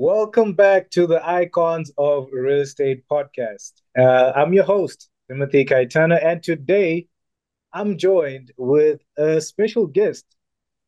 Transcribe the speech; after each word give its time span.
Welcome 0.00 0.52
back 0.52 0.90
to 0.90 1.08
the 1.08 1.28
Icons 1.28 1.90
of 1.98 2.28
Real 2.30 2.60
Estate 2.60 3.02
podcast. 3.10 3.72
Uh, 3.98 4.30
I'm 4.36 4.52
your 4.52 4.62
host, 4.62 5.10
Timothy 5.28 5.64
Kaitana, 5.64 6.24
and 6.24 6.40
today 6.40 7.08
I'm 7.72 7.98
joined 7.98 8.52
with 8.56 9.00
a 9.16 9.40
special 9.40 9.88
guest. 9.88 10.24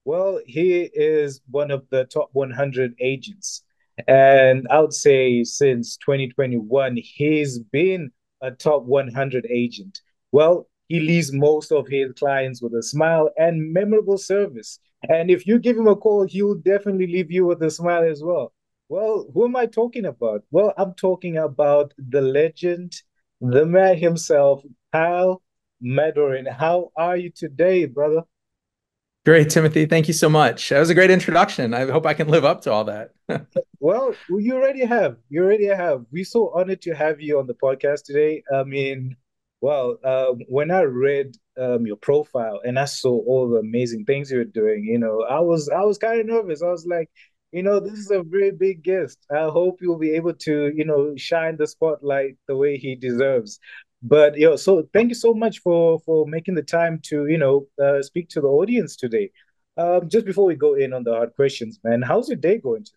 Well, 0.04 0.40
he 0.46 0.82
is 0.94 1.40
one 1.50 1.72
of 1.72 1.88
the 1.90 2.04
top 2.04 2.28
100 2.34 2.94
agents. 3.00 3.64
And 4.06 4.68
I 4.70 4.78
would 4.78 4.94
say 4.94 5.42
since 5.42 5.96
2021, 5.96 6.96
he's 7.02 7.58
been 7.58 8.12
a 8.40 8.52
top 8.52 8.84
100 8.84 9.44
agent. 9.50 10.02
Well, 10.30 10.68
he 10.86 11.00
leaves 11.00 11.32
most 11.32 11.72
of 11.72 11.88
his 11.88 12.12
clients 12.12 12.62
with 12.62 12.74
a 12.74 12.82
smile 12.84 13.28
and 13.36 13.72
memorable 13.72 14.18
service. 14.18 14.78
And 15.08 15.32
if 15.32 15.48
you 15.48 15.58
give 15.58 15.76
him 15.76 15.88
a 15.88 15.96
call, 15.96 16.28
he'll 16.28 16.54
definitely 16.54 17.08
leave 17.08 17.32
you 17.32 17.44
with 17.44 17.60
a 17.64 17.72
smile 17.72 18.04
as 18.04 18.22
well. 18.22 18.52
Well, 18.90 19.30
who 19.32 19.44
am 19.44 19.54
I 19.54 19.66
talking 19.66 20.04
about? 20.04 20.42
Well, 20.50 20.74
I'm 20.76 20.94
talking 20.94 21.36
about 21.36 21.94
the 21.96 22.20
legend, 22.20 23.00
the 23.40 23.64
man 23.64 23.96
himself, 23.96 24.64
Kyle 24.92 25.42
Madorin. 25.80 26.50
How 26.50 26.90
are 26.96 27.16
you 27.16 27.30
today, 27.30 27.84
brother? 27.86 28.24
Great, 29.24 29.48
Timothy. 29.48 29.86
Thank 29.86 30.08
you 30.08 30.14
so 30.14 30.28
much. 30.28 30.70
That 30.70 30.80
was 30.80 30.90
a 30.90 30.96
great 30.96 31.12
introduction. 31.12 31.72
I 31.72 31.88
hope 31.88 32.04
I 32.04 32.14
can 32.14 32.26
live 32.26 32.44
up 32.44 32.62
to 32.62 32.72
all 32.72 32.82
that. 32.86 33.12
well, 33.78 34.12
you 34.28 34.56
already 34.56 34.84
have. 34.84 35.18
You 35.28 35.44
already 35.44 35.66
have. 35.66 36.04
We're 36.10 36.24
so 36.24 36.50
honored 36.52 36.82
to 36.82 36.92
have 36.92 37.20
you 37.20 37.38
on 37.38 37.46
the 37.46 37.54
podcast 37.54 38.02
today. 38.02 38.42
I 38.52 38.64
mean, 38.64 39.14
well, 39.60 39.98
um, 40.02 40.40
when 40.48 40.72
I 40.72 40.82
read 40.82 41.36
um, 41.56 41.86
your 41.86 41.94
profile 41.94 42.60
and 42.64 42.76
I 42.76 42.86
saw 42.86 43.20
all 43.24 43.50
the 43.50 43.58
amazing 43.58 44.04
things 44.04 44.32
you 44.32 44.38
were 44.38 44.44
doing, 44.44 44.82
you 44.82 44.98
know, 44.98 45.22
I 45.22 45.38
was 45.38 45.68
I 45.68 45.82
was 45.82 45.96
kind 45.96 46.18
of 46.18 46.26
nervous. 46.26 46.60
I 46.60 46.70
was 46.70 46.86
like, 46.86 47.08
you 47.52 47.62
know, 47.62 47.80
this 47.80 47.98
is 47.98 48.10
a 48.10 48.22
very 48.22 48.52
big 48.52 48.82
guest. 48.82 49.18
I 49.30 49.44
hope 49.44 49.80
you'll 49.80 49.98
be 49.98 50.12
able 50.12 50.34
to, 50.34 50.72
you 50.74 50.84
know, 50.84 51.14
shine 51.16 51.56
the 51.56 51.66
spotlight 51.66 52.36
the 52.46 52.56
way 52.56 52.76
he 52.76 52.94
deserves. 52.94 53.58
But 54.02 54.38
you 54.38 54.50
know, 54.50 54.56
so 54.56 54.88
thank 54.92 55.10
you 55.10 55.14
so 55.14 55.34
much 55.34 55.60
for 55.60 55.98
for 56.00 56.26
making 56.26 56.54
the 56.54 56.62
time 56.62 57.00
to, 57.04 57.26
you 57.26 57.38
know, 57.38 57.66
uh, 57.82 58.02
speak 58.02 58.28
to 58.30 58.40
the 58.40 58.48
audience 58.48 58.96
today. 58.96 59.30
Um, 59.76 60.08
just 60.08 60.26
before 60.26 60.46
we 60.46 60.54
go 60.54 60.74
in 60.74 60.92
on 60.92 61.04
the 61.04 61.12
hard 61.12 61.34
questions, 61.34 61.78
man, 61.84 62.02
how's 62.02 62.28
your 62.28 62.36
day 62.36 62.58
going 62.58 62.84
today? 62.84 62.96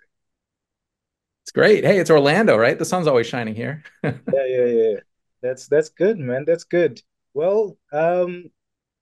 It's 1.43 1.51
great. 1.51 1.83
Hey, 1.83 1.99
it's 1.99 2.09
Orlando, 2.09 2.57
right? 2.57 2.77
The 2.77 2.85
sun's 2.85 3.07
always 3.07 3.27
shining 3.27 3.55
here. 3.55 3.83
yeah, 4.03 4.13
yeah, 4.33 4.65
yeah. 4.65 4.95
That's 5.41 5.67
that's 5.67 5.89
good, 5.89 6.17
man. 6.19 6.45
That's 6.45 6.63
good. 6.63 7.01
Well, 7.33 7.77
um, 7.91 8.49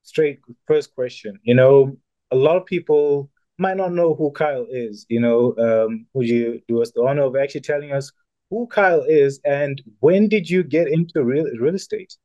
straight 0.03 0.39
first 0.65 0.95
question. 0.95 1.39
You 1.43 1.55
know, 1.55 1.97
a 2.31 2.35
lot 2.35 2.57
of 2.57 2.65
people 2.65 3.29
might 3.61 3.77
not 3.77 3.93
know 3.93 4.15
who 4.15 4.31
Kyle 4.31 4.65
is, 4.69 5.05
you 5.07 5.19
know, 5.19 5.55
um, 5.57 6.07
would 6.13 6.27
you 6.27 6.61
do 6.67 6.81
us 6.81 6.91
the 6.91 7.03
honor 7.03 7.23
of 7.23 7.35
actually 7.35 7.61
telling 7.61 7.91
us 7.91 8.11
who 8.49 8.67
Kyle 8.67 9.03
is 9.07 9.39
and 9.45 9.81
when 9.99 10.27
did 10.27 10.49
you 10.49 10.63
get 10.63 10.87
into 10.87 11.23
real, 11.23 11.45
real 11.59 11.75
estate? 11.75 12.17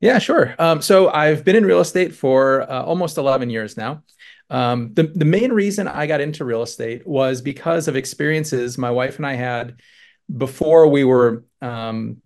Yeah, 0.00 0.18
sure. 0.18 0.54
Um, 0.58 0.82
so 0.82 1.08
I've 1.08 1.44
been 1.44 1.56
in 1.56 1.64
real 1.64 1.80
estate 1.80 2.14
for 2.14 2.70
uh, 2.70 2.82
almost 2.82 3.16
11 3.16 3.48
years 3.48 3.78
now. 3.78 4.02
Um, 4.50 4.92
the, 4.92 5.04
the 5.04 5.24
main 5.24 5.50
reason 5.50 5.88
I 5.88 6.06
got 6.06 6.20
into 6.20 6.44
real 6.44 6.62
estate 6.62 7.06
was 7.06 7.40
because 7.40 7.88
of 7.88 7.96
experiences 7.96 8.76
my 8.76 8.90
wife 8.90 9.16
and 9.16 9.26
I 9.26 9.34
had 9.34 9.80
before 10.36 10.88
we 10.88 11.04
were 11.04 11.44
um, 11.62 12.18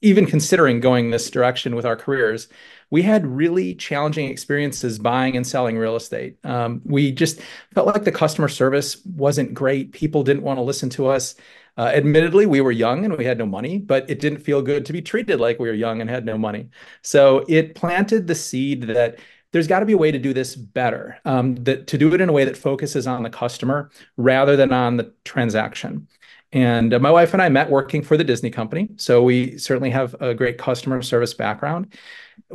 even 0.00 0.24
considering 0.24 0.80
going 0.80 1.10
this 1.10 1.30
direction 1.30 1.74
with 1.74 1.84
our 1.84 1.96
careers 1.96 2.48
we 2.90 3.02
had 3.02 3.26
really 3.26 3.74
challenging 3.74 4.28
experiences 4.28 4.98
buying 4.98 5.36
and 5.36 5.46
selling 5.46 5.76
real 5.76 5.96
estate. 5.96 6.36
Um, 6.44 6.80
we 6.84 7.12
just 7.12 7.40
felt 7.74 7.86
like 7.86 8.04
the 8.04 8.12
customer 8.12 8.48
service 8.48 9.04
wasn't 9.04 9.54
great. 9.54 9.92
People 9.92 10.22
didn't 10.22 10.42
want 10.42 10.58
to 10.58 10.62
listen 10.62 10.88
to 10.90 11.06
us. 11.08 11.34
Uh, 11.78 11.92
admittedly, 11.94 12.46
we 12.46 12.60
were 12.60 12.72
young 12.72 13.04
and 13.04 13.16
we 13.18 13.24
had 13.24 13.38
no 13.38 13.44
money, 13.44 13.78
but 13.78 14.08
it 14.08 14.18
didn't 14.20 14.38
feel 14.38 14.62
good 14.62 14.86
to 14.86 14.92
be 14.92 15.02
treated 15.02 15.40
like 15.40 15.58
we 15.58 15.68
were 15.68 15.74
young 15.74 16.00
and 16.00 16.08
had 16.08 16.24
no 16.24 16.38
money. 16.38 16.70
So 17.02 17.44
it 17.48 17.74
planted 17.74 18.26
the 18.26 18.34
seed 18.34 18.84
that 18.84 19.18
there's 19.52 19.66
got 19.66 19.80
to 19.80 19.86
be 19.86 19.92
a 19.92 19.98
way 19.98 20.10
to 20.10 20.18
do 20.18 20.32
this 20.32 20.56
better, 20.56 21.18
um, 21.24 21.54
that 21.64 21.86
to 21.88 21.98
do 21.98 22.12
it 22.14 22.20
in 22.20 22.28
a 22.28 22.32
way 22.32 22.44
that 22.44 22.56
focuses 22.56 23.06
on 23.06 23.22
the 23.22 23.30
customer 23.30 23.90
rather 24.16 24.56
than 24.56 24.72
on 24.72 24.96
the 24.96 25.12
transaction. 25.24 26.08
And 26.52 26.94
uh, 26.94 26.98
my 26.98 27.10
wife 27.10 27.32
and 27.32 27.42
I 27.42 27.48
met 27.48 27.70
working 27.70 28.02
for 28.02 28.16
the 28.16 28.24
Disney 28.24 28.50
company. 28.50 28.90
So 28.96 29.22
we 29.22 29.58
certainly 29.58 29.90
have 29.90 30.14
a 30.20 30.34
great 30.34 30.58
customer 30.58 31.02
service 31.02 31.34
background 31.34 31.92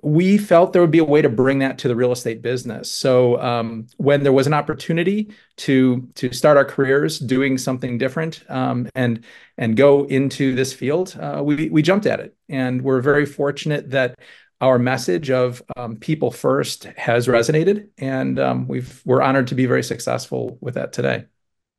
we 0.03 0.37
felt 0.37 0.73
there 0.73 0.81
would 0.81 0.91
be 0.91 0.99
a 0.99 1.03
way 1.03 1.21
to 1.21 1.29
bring 1.29 1.59
that 1.59 1.77
to 1.79 1.87
the 1.87 1.95
real 1.95 2.11
estate 2.11 2.41
business. 2.41 2.91
So 2.91 3.39
um, 3.41 3.87
when 3.97 4.23
there 4.23 4.31
was 4.31 4.47
an 4.47 4.53
opportunity 4.53 5.31
to 5.57 6.07
to 6.15 6.31
start 6.33 6.57
our 6.57 6.65
careers 6.65 7.19
doing 7.19 7.57
something 7.57 7.97
different 7.97 8.43
um, 8.49 8.87
and 8.95 9.25
and 9.57 9.75
go 9.75 10.05
into 10.05 10.55
this 10.55 10.73
field, 10.73 11.17
uh, 11.19 11.41
we 11.43 11.69
we 11.69 11.81
jumped 11.81 12.05
at 12.05 12.19
it, 12.19 12.35
and 12.47 12.81
we're 12.81 13.01
very 13.01 13.25
fortunate 13.25 13.89
that 13.91 14.19
our 14.61 14.77
message 14.77 15.31
of 15.31 15.61
um, 15.75 15.95
people 15.97 16.29
first 16.29 16.83
has 16.95 17.27
resonated, 17.27 17.89
and 17.97 18.39
um, 18.39 18.67
we've 18.67 19.01
we're 19.05 19.21
honored 19.21 19.47
to 19.47 19.55
be 19.55 19.65
very 19.65 19.83
successful 19.83 20.57
with 20.61 20.75
that 20.75 20.93
today. 20.93 21.25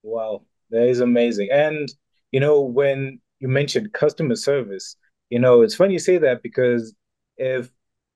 Wow, 0.02 0.42
that 0.72 0.88
is 0.88 1.00
amazing. 1.00 1.49
And 1.53 1.88
you 2.33 2.41
know 2.41 2.60
when 2.60 3.21
you 3.41 3.49
mentioned 3.49 3.93
customer 3.93 4.37
service, 4.37 4.97
you 5.31 5.38
know 5.38 5.62
it's 5.62 5.75
funny 5.75 5.94
you 5.94 5.99
say 5.99 6.19
that 6.19 6.43
because 6.43 6.94
if 7.37 7.71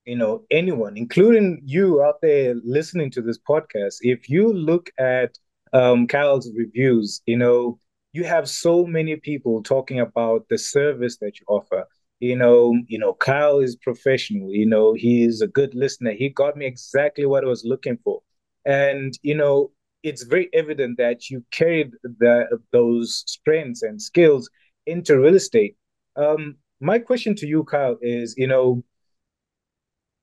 you 0.04 0.16
know 0.16 0.44
anyone 0.50 0.96
including 0.96 1.60
you 1.64 2.02
out 2.02 2.20
there 2.22 2.54
listening 2.64 3.10
to 3.10 3.22
this 3.22 3.38
podcast 3.38 3.96
if 4.02 4.28
you 4.28 4.52
look 4.52 4.90
at 4.98 5.38
um, 5.72 6.06
kyle's 6.06 6.50
reviews 6.56 7.22
you 7.26 7.36
know 7.36 7.78
you 8.12 8.24
have 8.24 8.48
so 8.48 8.86
many 8.86 9.16
people 9.16 9.62
talking 9.62 10.00
about 10.00 10.48
the 10.48 10.56
service 10.58 11.18
that 11.18 11.38
you 11.38 11.44
offer. 11.48 11.84
You 12.20 12.36
know 12.36 12.74
you 12.88 12.98
know 12.98 13.12
kyle 13.14 13.58
is 13.60 13.76
professional. 13.76 14.50
You 14.50 14.66
know 14.66 14.94
he's 14.94 15.42
a 15.42 15.46
good 15.46 15.74
listener. 15.74 16.12
He 16.12 16.30
got 16.30 16.56
me 16.56 16.64
exactly 16.66 17.26
what 17.26 17.44
i 17.44 17.46
was 17.46 17.64
looking 17.64 17.98
for. 18.02 18.22
And 18.64 19.12
you 19.22 19.34
know 19.34 19.70
it's 20.06 20.22
very 20.22 20.48
evident 20.52 20.98
that 20.98 21.30
you 21.30 21.44
carried 21.50 21.90
the, 22.02 22.60
those 22.72 23.24
strengths 23.26 23.82
and 23.82 24.00
skills 24.00 24.48
into 24.86 25.18
real 25.18 25.34
estate. 25.34 25.76
Um, 26.14 26.56
my 26.80 26.98
question 26.98 27.34
to 27.36 27.46
you 27.46 27.64
kyle 27.64 27.96
is 28.02 28.34
you 28.36 28.46
know 28.46 28.84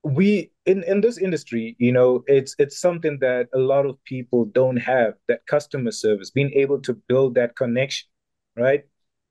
we 0.04 0.52
in 0.66 0.84
in 0.84 1.02
this 1.02 1.18
industry 1.18 1.76
you 1.80 1.92
know 1.92 2.24
it's 2.28 2.56
it's 2.60 2.80
something 2.80 3.18
that 3.20 3.48
a 3.54 3.58
lot 3.58 3.86
of 3.86 4.04
people 4.04 4.46
don't 4.46 4.78
have 4.78 5.14
that 5.28 5.46
customer 5.48 5.92
service 5.92 6.30
being 6.30 6.52
able 6.54 6.80
to 6.82 6.94
build 7.08 7.36
that 7.36 7.56
connection 7.56 8.08
right? 8.56 8.84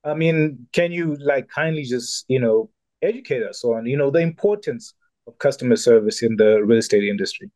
I 0.05 0.15
mean 0.15 0.67
can 0.73 0.91
you 0.93 1.17
like 1.21 1.49
kindly 1.49 1.84
just 1.84 2.25
you 2.28 2.41
know 2.41 2.71
educate 3.03 3.43
us 3.43 3.65
on 3.65 3.87
you 3.87 3.97
know 3.97 4.10
the 4.10 4.21
importance 4.21 4.95
of 5.27 5.39
customer 5.39 5.77
service 5.77 6.22
in 6.22 6.37
the 6.37 6.65
real 6.65 6.78
estate 6.78 7.05
industry 7.05 7.51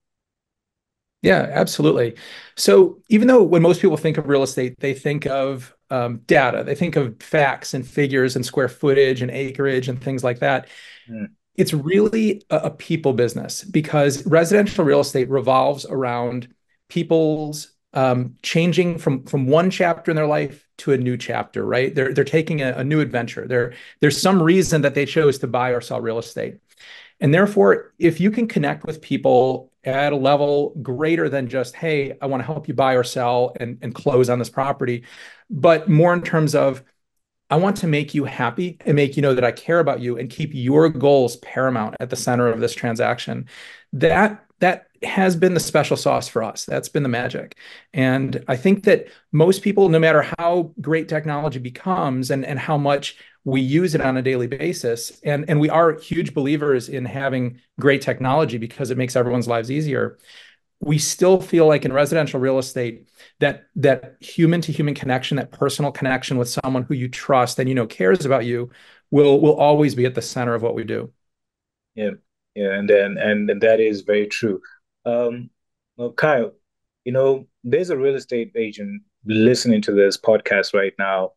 yeah 1.26 1.48
absolutely 1.52 2.14
so 2.56 2.98
even 3.08 3.28
though 3.28 3.42
when 3.42 3.62
most 3.62 3.80
people 3.80 3.96
think 3.96 4.16
of 4.18 4.28
real 4.28 4.42
estate 4.42 4.78
they 4.80 4.94
think 4.94 5.26
of 5.26 5.74
um, 5.90 6.18
data 6.26 6.64
they 6.64 6.74
think 6.74 6.96
of 6.96 7.20
facts 7.22 7.74
and 7.74 7.86
figures 7.86 8.36
and 8.36 8.44
square 8.44 8.68
footage 8.68 9.22
and 9.22 9.30
acreage 9.30 9.88
and 9.88 10.02
things 10.02 10.24
like 10.24 10.38
that 10.38 10.68
mm 11.08 11.26
it's 11.56 11.72
really 11.72 12.42
a, 12.50 12.70
people 12.70 13.12
business 13.12 13.64
because 13.64 14.26
residential 14.26 14.84
real 14.84 15.00
estate 15.00 15.30
revolves 15.30 15.86
around 15.86 16.48
people's 16.88 17.72
um, 17.94 18.36
changing 18.42 18.98
from 18.98 19.24
from 19.24 19.46
one 19.46 19.70
chapter 19.70 20.10
in 20.10 20.16
their 20.16 20.26
life 20.26 20.68
to 20.78 20.92
a 20.92 20.98
new 20.98 21.16
chapter, 21.16 21.64
right? 21.64 21.94
They're 21.94 22.12
they're 22.12 22.24
taking 22.24 22.60
a, 22.60 22.72
a 22.72 22.84
new 22.84 23.00
adventure. 23.00 23.46
There 23.48 23.72
there's 24.00 24.20
some 24.20 24.42
reason 24.42 24.82
that 24.82 24.94
they 24.94 25.06
chose 25.06 25.38
to 25.38 25.46
buy 25.46 25.70
or 25.70 25.80
sell 25.80 26.00
real 26.00 26.18
estate, 26.18 26.58
and 27.20 27.32
therefore, 27.32 27.94
if 27.98 28.20
you 28.20 28.30
can 28.30 28.48
connect 28.48 28.84
with 28.84 29.00
people 29.00 29.72
at 29.86 30.12
a 30.12 30.16
level 30.16 30.74
greater 30.82 31.28
than 31.28 31.48
just 31.48 31.74
hey, 31.76 32.18
I 32.20 32.26
want 32.26 32.42
to 32.42 32.46
help 32.46 32.68
you 32.68 32.74
buy 32.74 32.94
or 32.94 33.04
sell 33.04 33.54
and 33.58 33.78
and 33.80 33.94
close 33.94 34.28
on 34.28 34.38
this 34.38 34.50
property, 34.50 35.04
but 35.48 35.88
more 35.88 36.12
in 36.12 36.22
terms 36.22 36.54
of 36.54 36.82
I 37.48 37.56
want 37.56 37.76
to 37.78 37.86
make 37.86 38.12
you 38.12 38.24
happy 38.24 38.76
and 38.84 38.96
make 38.96 39.16
you 39.16 39.22
know 39.22 39.34
that 39.34 39.44
I 39.44 39.52
care 39.52 39.78
about 39.78 40.00
you 40.00 40.18
and 40.18 40.28
keep 40.28 40.50
your 40.52 40.88
goals 40.88 41.36
paramount 41.36 41.94
at 42.00 42.10
the 42.10 42.16
center 42.16 42.48
of 42.48 42.60
this 42.60 42.74
transaction. 42.74 43.46
That 43.92 44.44
that 44.58 44.88
has 45.02 45.36
been 45.36 45.54
the 45.54 45.60
special 45.60 45.96
sauce 45.96 46.26
for 46.26 46.42
us. 46.42 46.64
That's 46.64 46.88
been 46.88 47.02
the 47.02 47.08
magic. 47.08 47.56
And 47.92 48.42
I 48.48 48.56
think 48.56 48.84
that 48.84 49.08
most 49.30 49.62
people, 49.62 49.88
no 49.88 49.98
matter 49.98 50.26
how 50.38 50.72
great 50.80 51.08
technology 51.08 51.58
becomes 51.58 52.30
and, 52.30 52.44
and 52.44 52.58
how 52.58 52.78
much 52.78 53.16
we 53.46 53.60
use 53.60 53.94
it 53.94 54.00
on 54.00 54.16
a 54.16 54.22
daily 54.22 54.48
basis, 54.48 55.20
and, 55.22 55.44
and 55.48 55.60
we 55.60 55.70
are 55.70 55.92
huge 56.00 56.34
believers 56.34 56.88
in 56.88 57.04
having 57.04 57.60
great 57.78 58.02
technology 58.02 58.58
because 58.58 58.90
it 58.90 58.98
makes 58.98 59.14
everyone's 59.14 59.46
lives 59.46 59.70
easier. 59.70 60.18
We 60.80 60.98
still 60.98 61.40
feel 61.40 61.68
like 61.68 61.84
in 61.84 61.92
residential 61.92 62.40
real 62.40 62.58
estate 62.58 63.08
that 63.38 63.68
that 63.76 64.16
human 64.18 64.62
to 64.62 64.72
human 64.72 64.94
connection, 64.94 65.36
that 65.36 65.52
personal 65.52 65.92
connection 65.92 66.38
with 66.38 66.48
someone 66.48 66.82
who 66.82 66.94
you 66.94 67.06
trust 67.08 67.60
and 67.60 67.68
you 67.68 67.74
know 67.76 67.86
cares 67.86 68.26
about 68.26 68.46
you, 68.46 68.68
will 69.12 69.40
will 69.40 69.54
always 69.54 69.94
be 69.94 70.06
at 70.06 70.16
the 70.16 70.22
center 70.22 70.56
of 70.56 70.62
what 70.62 70.74
we 70.74 70.82
do. 70.82 71.12
Yeah, 71.94 72.10
yeah, 72.56 72.72
and 72.72 72.90
then 72.90 73.16
and, 73.16 73.48
and 73.48 73.60
that 73.60 73.78
is 73.78 74.00
very 74.00 74.26
true. 74.26 74.60
Um, 75.04 75.50
well, 75.96 76.10
Kyle, 76.10 76.50
you 77.04 77.12
know, 77.12 77.46
there's 77.62 77.90
a 77.90 77.96
real 77.96 78.16
estate 78.16 78.50
agent 78.56 79.02
listening 79.24 79.82
to 79.82 79.92
this 79.92 80.18
podcast 80.18 80.74
right 80.74 80.94
now, 80.98 81.34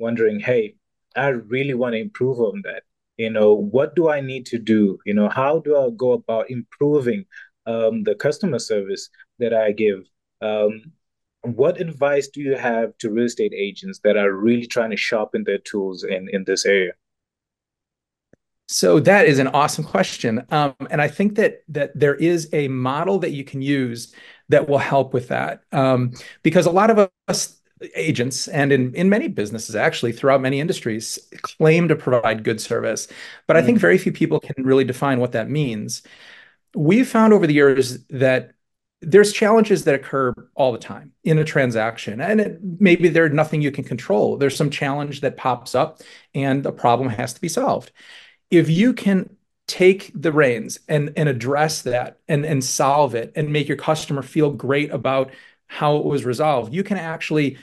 wondering, 0.00 0.40
hey, 0.40 0.74
I 1.16 1.28
really 1.28 1.74
want 1.74 1.94
to 1.94 2.00
improve 2.00 2.38
on 2.40 2.62
that. 2.64 2.82
You 3.16 3.30
know, 3.30 3.52
what 3.52 3.94
do 3.94 4.08
I 4.08 4.20
need 4.20 4.46
to 4.46 4.58
do? 4.58 4.98
You 5.04 5.14
know, 5.14 5.28
how 5.28 5.60
do 5.60 5.76
I 5.76 5.90
go 5.90 6.12
about 6.12 6.50
improving 6.50 7.26
um, 7.66 8.02
the 8.04 8.14
customer 8.14 8.58
service 8.58 9.08
that 9.38 9.52
I 9.54 9.72
give? 9.72 10.00
Um, 10.40 10.92
what 11.42 11.80
advice 11.80 12.28
do 12.28 12.40
you 12.40 12.56
have 12.56 12.96
to 12.98 13.10
real 13.10 13.26
estate 13.26 13.52
agents 13.54 14.00
that 14.04 14.16
are 14.16 14.32
really 14.32 14.66
trying 14.66 14.90
to 14.90 14.96
sharpen 14.96 15.44
their 15.44 15.58
tools 15.58 16.04
in 16.04 16.28
in 16.32 16.44
this 16.44 16.64
area? 16.64 16.92
So 18.68 19.00
that 19.00 19.26
is 19.26 19.38
an 19.38 19.48
awesome 19.48 19.84
question, 19.84 20.46
um, 20.50 20.74
and 20.88 21.02
I 21.02 21.08
think 21.08 21.34
that 21.34 21.62
that 21.68 21.98
there 21.98 22.14
is 22.14 22.48
a 22.52 22.68
model 22.68 23.18
that 23.18 23.32
you 23.32 23.44
can 23.44 23.60
use 23.60 24.14
that 24.48 24.68
will 24.68 24.78
help 24.78 25.12
with 25.12 25.28
that, 25.28 25.62
um, 25.72 26.12
because 26.42 26.64
a 26.66 26.70
lot 26.70 26.90
of 26.90 27.10
us 27.28 27.60
agents 27.94 28.48
and 28.48 28.72
in, 28.72 28.94
in 28.94 29.08
many 29.08 29.28
businesses 29.28 29.76
actually 29.76 30.12
throughout 30.12 30.40
many 30.40 30.60
industries 30.60 31.18
claim 31.42 31.88
to 31.88 31.96
provide 31.96 32.44
good 32.44 32.60
service. 32.60 33.08
But 33.46 33.56
i 33.56 33.62
think 33.62 33.78
mm. 33.78 33.82
very 33.82 33.98
few 33.98 34.12
people 34.12 34.40
can 34.40 34.64
really 34.64 34.84
define 34.84 35.20
what 35.20 35.32
that 35.32 35.50
means. 35.50 36.02
We've 36.74 37.08
found 37.08 37.32
over 37.32 37.46
the 37.46 37.54
years 37.54 38.04
that 38.06 38.52
there's 39.00 39.32
challenges 39.32 39.84
that 39.84 39.96
occur 39.96 40.32
all 40.54 40.70
the 40.70 40.78
time 40.78 41.12
in 41.24 41.36
a 41.38 41.44
transaction 41.44 42.20
and 42.20 42.40
it, 42.40 42.58
maybe 42.78 43.08
there's 43.08 43.32
nothing 43.32 43.60
you 43.60 43.72
can 43.72 43.84
control. 43.84 44.36
There's 44.36 44.56
some 44.56 44.70
challenge 44.70 45.20
that 45.22 45.36
pops 45.36 45.74
up 45.74 46.00
and 46.34 46.64
a 46.64 46.72
problem 46.72 47.08
has 47.08 47.34
to 47.34 47.40
be 47.40 47.48
solved. 47.48 47.90
If 48.50 48.68
you 48.70 48.92
can 48.92 49.36
take 49.66 50.10
the 50.14 50.32
reins 50.32 50.78
and 50.88 51.12
and 51.16 51.28
address 51.28 51.82
that 51.82 52.18
and 52.28 52.44
and 52.44 52.62
solve 52.64 53.14
it 53.14 53.32
and 53.36 53.52
make 53.52 53.68
your 53.68 53.76
customer 53.76 54.22
feel 54.22 54.50
great 54.50 54.90
about 54.90 55.30
how 55.66 55.96
it 55.96 56.04
was 56.04 56.24
resolved 56.24 56.74
you 56.74 56.82
can 56.82 56.98
actually 56.98 57.56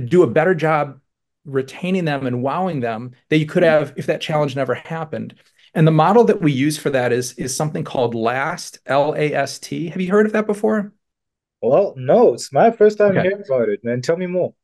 do 0.00 0.22
a 0.22 0.30
better 0.30 0.54
job 0.54 1.00
retaining 1.44 2.04
them 2.04 2.26
and 2.26 2.42
wowing 2.42 2.80
them 2.80 3.12
that 3.28 3.38
you 3.38 3.46
could 3.46 3.62
have 3.62 3.92
if 3.96 4.06
that 4.06 4.20
challenge 4.20 4.56
never 4.56 4.74
happened 4.74 5.34
and 5.74 5.86
the 5.86 5.92
model 5.92 6.24
that 6.24 6.40
we 6.40 6.52
use 6.52 6.78
for 6.78 6.90
that 6.90 7.12
is 7.12 7.32
is 7.32 7.54
something 7.54 7.84
called 7.84 8.14
LAST, 8.14 8.78
L 8.86 9.14
A 9.14 9.34
S 9.34 9.58
T. 9.58 9.88
Have 9.88 10.00
you 10.00 10.10
heard 10.10 10.26
of 10.26 10.32
that 10.32 10.46
before? 10.46 10.92
Well, 11.60 11.94
no, 11.96 12.34
it's 12.34 12.52
my 12.52 12.70
first 12.70 12.98
time 12.98 13.12
okay. 13.12 13.22
hearing 13.22 13.42
about 13.44 13.68
it, 13.68 13.80
man. 13.82 14.00
Tell 14.00 14.16
me 14.16 14.26
more. 14.26 14.54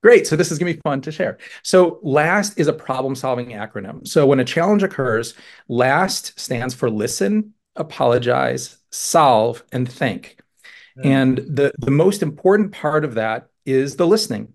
Great. 0.00 0.26
So 0.26 0.36
this 0.36 0.52
is 0.52 0.58
going 0.58 0.72
to 0.72 0.76
be 0.76 0.82
fun 0.82 1.00
to 1.02 1.12
share. 1.12 1.38
So 1.64 1.98
LAST 2.02 2.58
is 2.58 2.68
a 2.68 2.72
problem-solving 2.72 3.48
acronym. 3.48 4.06
So 4.06 4.26
when 4.26 4.38
a 4.38 4.44
challenge 4.44 4.84
occurs, 4.84 5.34
LAST 5.68 6.38
stands 6.38 6.72
for 6.72 6.88
listen, 6.88 7.54
apologize, 7.74 8.78
solve, 8.90 9.64
and 9.72 9.90
think. 9.90 10.38
Mm. 10.98 11.06
And 11.06 11.36
the, 11.38 11.72
the 11.78 11.90
most 11.90 12.22
important 12.22 12.72
part 12.72 13.04
of 13.04 13.14
that 13.14 13.48
is 13.66 13.96
the 13.96 14.06
listening. 14.06 14.54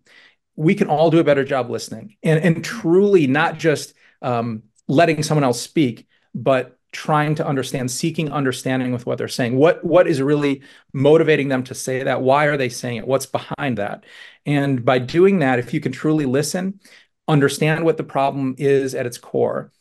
We 0.55 0.75
can 0.75 0.87
all 0.87 1.11
do 1.11 1.19
a 1.19 1.23
better 1.23 1.43
job 1.43 1.69
listening 1.69 2.15
and, 2.23 2.43
and 2.43 2.63
truly 2.63 3.27
not 3.27 3.59
just 3.59 3.93
um, 4.21 4.63
letting 4.87 5.23
someone 5.23 5.43
else 5.43 5.61
speak, 5.61 6.07
but 6.33 6.77
trying 6.91 7.35
to 7.35 7.45
understand, 7.45 7.91
seeking 7.91 8.31
understanding 8.31 8.91
with 8.91 9.05
what 9.05 9.17
they're 9.17 9.27
saying. 9.27 9.55
What 9.55 9.83
what 9.83 10.07
is 10.07 10.21
really 10.21 10.61
motivating 10.93 11.49
them 11.49 11.63
to 11.65 11.75
say 11.75 12.03
that? 12.03 12.21
Why 12.21 12.45
are 12.45 12.57
they 12.57 12.69
saying 12.69 12.97
it? 12.97 13.07
What's 13.07 13.25
behind 13.25 13.77
that? 13.77 14.05
And 14.45 14.83
by 14.83 14.99
doing 14.99 15.39
that, 15.39 15.59
if 15.59 15.73
you 15.73 15.79
can 15.79 15.91
truly 15.91 16.25
listen, 16.25 16.79
understand 17.27 17.83
what 17.83 17.97
the 17.97 18.03
problem 18.03 18.55
is 18.57 18.95
at 18.95 19.05
its 19.05 19.17
core, 19.17 19.71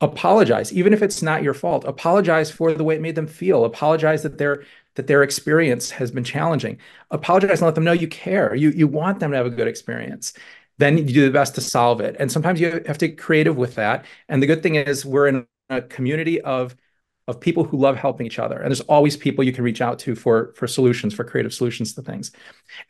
apologize, 0.00 0.72
even 0.72 0.92
if 0.92 1.02
it's 1.02 1.22
not 1.22 1.42
your 1.42 1.54
fault. 1.54 1.84
Apologize 1.84 2.50
for 2.50 2.72
the 2.72 2.84
way 2.84 2.94
it 2.94 3.02
made 3.02 3.16
them 3.16 3.26
feel. 3.26 3.64
Apologize 3.64 4.22
that 4.22 4.38
their 4.38 4.64
that 4.94 5.06
their 5.06 5.22
experience 5.22 5.90
has 5.90 6.10
been 6.10 6.24
challenging. 6.24 6.78
Apologize 7.10 7.60
and 7.60 7.66
let 7.66 7.74
them 7.74 7.84
know 7.84 7.92
you 7.92 8.08
care. 8.08 8.54
You 8.54 8.70
you 8.70 8.88
want 8.88 9.20
them 9.20 9.30
to 9.30 9.36
have 9.36 9.46
a 9.46 9.50
good 9.50 9.68
experience 9.68 10.34
then 10.78 10.98
you 10.98 11.04
do 11.04 11.24
the 11.24 11.30
best 11.30 11.54
to 11.54 11.60
solve 11.60 12.00
it. 12.00 12.16
And 12.18 12.30
sometimes 12.30 12.60
you 12.60 12.82
have 12.86 12.98
to 12.98 13.08
get 13.08 13.18
creative 13.18 13.56
with 13.56 13.74
that. 13.76 14.04
And 14.28 14.42
the 14.42 14.46
good 14.46 14.62
thing 14.62 14.74
is 14.74 15.04
we're 15.04 15.28
in 15.28 15.46
a 15.70 15.82
community 15.82 16.40
of 16.40 16.76
of 17.28 17.38
people 17.38 17.62
who 17.62 17.78
love 17.78 17.96
helping 17.96 18.26
each 18.26 18.40
other. 18.40 18.58
And 18.58 18.66
there's 18.66 18.80
always 18.80 19.16
people 19.16 19.44
you 19.44 19.52
can 19.52 19.62
reach 19.62 19.80
out 19.80 20.00
to 20.00 20.16
for 20.16 20.52
for 20.56 20.66
solutions, 20.66 21.14
for 21.14 21.22
creative 21.22 21.54
solutions 21.54 21.94
to 21.94 22.02
things. 22.02 22.32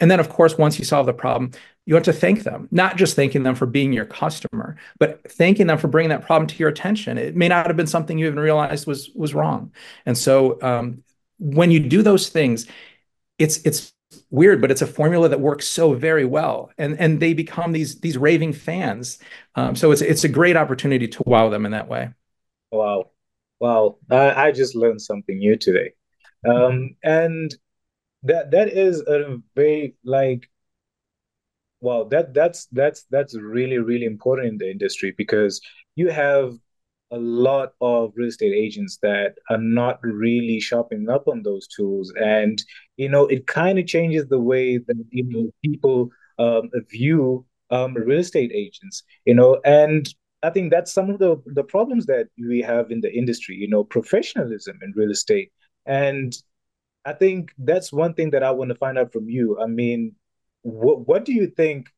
And 0.01 0.11
then 0.11 0.21
of 0.21 0.31
course, 0.31 0.57
once 0.57 0.79
you 0.79 0.87
solve 0.87 1.05
the 1.05 1.13
problem, 1.13 1.51
you 1.85 1.95
have 1.95 2.05
to 2.05 2.15
thank 2.15 2.45
them, 2.45 2.67
not 2.71 2.97
just 2.97 3.15
thanking 3.15 3.43
them 3.43 3.55
for 3.55 3.67
being 3.67 3.93
your 3.93 4.07
customer, 4.07 4.77
but 4.99 5.31
thanking 5.31 5.67
them 5.67 5.77
for 5.77 5.89
bringing 5.89 6.09
that 6.09 6.25
problem 6.25 6.47
to 6.47 6.57
your 6.57 6.71
attention. 6.71 7.19
It 7.19 7.37
may 7.37 7.49
not 7.49 7.67
have 7.67 7.77
been 7.77 7.87
something 7.87 8.17
you 8.17 8.27
even 8.27 8.41
realized 8.41 8.87
was 8.87 9.11
was 9.15 9.35
wrong. 9.35 9.71
And 10.07 10.17
so 10.17 10.61
um, 10.63 11.05
when 11.43 11.73
you 11.73 11.81
do 11.81 12.03
those 12.03 12.29
things, 12.29 12.67
it's 13.39 13.59
it's 13.67 13.93
weird, 14.31 14.61
but 14.61 14.71
it's 14.71 14.83
a 14.83 14.87
formula 14.87 15.29
that 15.29 15.41
works 15.41 15.67
so 15.67 15.93
very 15.93 16.25
well, 16.25 16.71
and 16.79 16.99
and 17.01 17.19
they 17.19 17.35
become 17.35 17.73
these 17.73 18.01
these 18.01 18.17
raving 18.17 18.53
fans. 18.53 19.19
Um, 19.57 19.75
so 19.75 19.91
it's 19.91 20.03
it's 20.03 20.25
a 20.25 20.29
great 20.29 20.57
opportunity 20.57 21.09
to 21.09 21.23
wow 21.27 21.49
them 21.49 21.67
in 21.67 21.73
that 21.73 21.89
way. 21.89 22.11
Wow, 22.71 23.11
wow! 23.59 23.99
I, 24.11 24.49
I 24.49 24.53
just 24.53 24.77
learned 24.77 25.03
something 25.03 25.37
new 25.37 25.57
today, 25.57 25.93
um, 26.49 26.95
and 27.03 27.55
that 28.23 28.53
that 28.53 28.69
is 28.69 29.01
a 29.01 29.39
very 29.57 29.97
like 30.05 30.49
well 31.81 32.05
that 32.07 32.33
that's 32.33 32.67
that's 32.67 33.05
that's 33.11 33.37
really 33.37 33.79
really 33.79 34.07
important 34.07 34.49
in 34.49 34.59
the 34.59 34.71
industry 34.71 35.13
because 35.19 35.61
you 35.97 36.11
have 36.11 36.55
a 37.13 37.19
lot 37.19 37.75
of 37.81 38.13
real 38.17 38.29
estate 38.29 38.55
agents 38.55 38.99
that 39.03 39.35
are 39.51 39.59
not 39.59 40.01
really 40.03 40.59
shopping 40.59 41.09
up 41.09 41.29
on 41.29 41.43
those 41.43 41.69
tools. 41.69 42.13
And 42.17 42.63
you 42.97 43.09
know 43.09 43.27
it 43.27 43.47
kind 43.47 43.79
of 43.79 43.87
changes 43.87 44.27
the 44.27 44.41
way 44.41 44.79
that 44.79 45.05
you 45.11 45.25
know 45.25 45.51
people 45.65 46.11
um, 46.39 46.71
view 46.91 47.45
um, 47.71 47.95
real 47.95 48.21
estate 48.21 48.53
agents 48.55 49.03
you 49.25 49.35
know? 49.35 49.61
And 49.65 50.09
i 50.45 50.51
think 50.51 50.73
that's 50.73 50.93
some 50.93 51.09
of 51.09 51.19
the 51.19 51.41
the 51.59 51.63
problems 51.63 52.05
that 52.07 52.27
we 52.37 52.61
have 52.61 52.91
in 52.91 53.01
the 53.01 53.13
industry 53.13 53.55
you 53.55 53.69
know 53.69 53.85
professionalism 53.85 54.79
in 54.83 54.93
real 54.97 55.11
estate. 55.11 55.53
And 55.87 56.37
i 57.05 57.13
think 57.13 57.53
that's 57.59 57.93
one 57.93 58.15
thing 58.15 58.31
that 58.31 58.43
i 58.43 58.51
want 58.51 58.71
to 58.71 58.83
find 58.85 58.99
out 58.99 59.13
from 59.13 59.29
you. 59.29 59.59
I 59.61 59.67
mean 59.67 60.15
what 60.63 61.07
what 61.09 61.25
do 61.25 61.33
you 61.33 61.49
think 61.49 61.91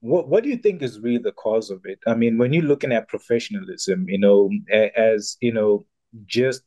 what 0.00 0.28
what 0.28 0.42
do 0.42 0.50
you 0.50 0.56
think 0.56 0.82
is 0.82 1.00
really 1.00 1.18
the 1.18 1.32
cause 1.32 1.70
of 1.70 1.80
it? 1.84 1.98
I 2.06 2.14
mean, 2.14 2.38
when 2.38 2.52
you're 2.52 2.62
looking 2.64 2.92
at 2.92 3.08
professionalism, 3.08 4.08
you 4.08 4.18
know, 4.18 4.50
as 4.96 5.36
you 5.40 5.52
know, 5.52 5.86
just 6.26 6.62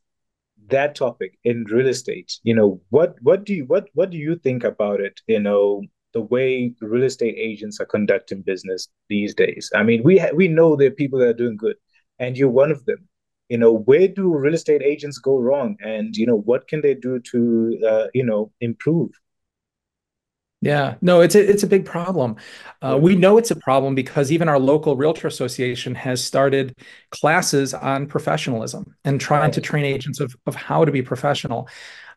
that 0.69 0.95
topic 0.95 1.37
in 1.43 1.65
real 1.65 1.87
estate, 1.87 2.33
you 2.43 2.53
know, 2.53 2.81
what 2.89 3.15
what 3.21 3.43
do 3.45 3.53
you 3.53 3.65
what 3.65 3.89
what 3.93 4.11
do 4.11 4.17
you 4.17 4.35
think 4.37 4.63
about 4.63 5.01
it? 5.01 5.21
You 5.27 5.39
know, 5.39 5.81
the 6.13 6.21
way 6.21 6.73
real 6.81 7.03
estate 7.03 7.35
agents 7.37 7.79
are 7.79 7.85
conducting 7.85 8.41
business 8.41 8.87
these 9.09 9.33
days. 9.33 9.71
I 9.75 9.83
mean, 9.83 10.03
we 10.03 10.19
ha- 10.19 10.35
we 10.35 10.47
know 10.47 10.75
there 10.75 10.87
are 10.89 10.91
people 10.91 11.19
that 11.19 11.29
are 11.29 11.33
doing 11.33 11.57
good, 11.57 11.75
and 12.19 12.37
you're 12.37 12.49
one 12.49 12.71
of 12.71 12.85
them. 12.85 13.07
You 13.49 13.57
know, 13.57 13.73
where 13.73 14.07
do 14.07 14.33
real 14.33 14.53
estate 14.53 14.81
agents 14.83 15.17
go 15.17 15.37
wrong, 15.39 15.75
and 15.81 16.15
you 16.15 16.25
know, 16.27 16.37
what 16.39 16.67
can 16.67 16.81
they 16.81 16.93
do 16.93 17.19
to 17.31 17.79
uh, 17.87 18.07
you 18.13 18.23
know 18.23 18.51
improve? 18.61 19.11
Yeah, 20.63 20.96
no, 21.01 21.20
it's 21.20 21.36
a 21.36 21.50
it's 21.50 21.63
a 21.63 21.67
big 21.67 21.86
problem. 21.86 22.38
Uh, 22.82 22.98
we 23.01 23.15
know 23.15 23.38
it's 23.38 23.51
a 23.51 23.55
problem 23.55 23.96
because 23.96 24.32
even 24.32 24.48
our 24.48 24.58
local 24.58 24.96
realtor 24.96 25.27
association 25.27 25.93
has 25.96 26.24
started 26.24 26.77
classes 27.10 27.74
on 27.74 28.08
professionalism 28.08 28.96
and 29.03 29.20
trying 29.20 29.51
to 29.51 29.62
train 29.62 29.84
agents 29.84 30.22
of 30.22 30.34
of 30.46 30.55
how 30.55 30.86
to 30.86 30.91
be 30.91 31.01
professional. 31.01 31.67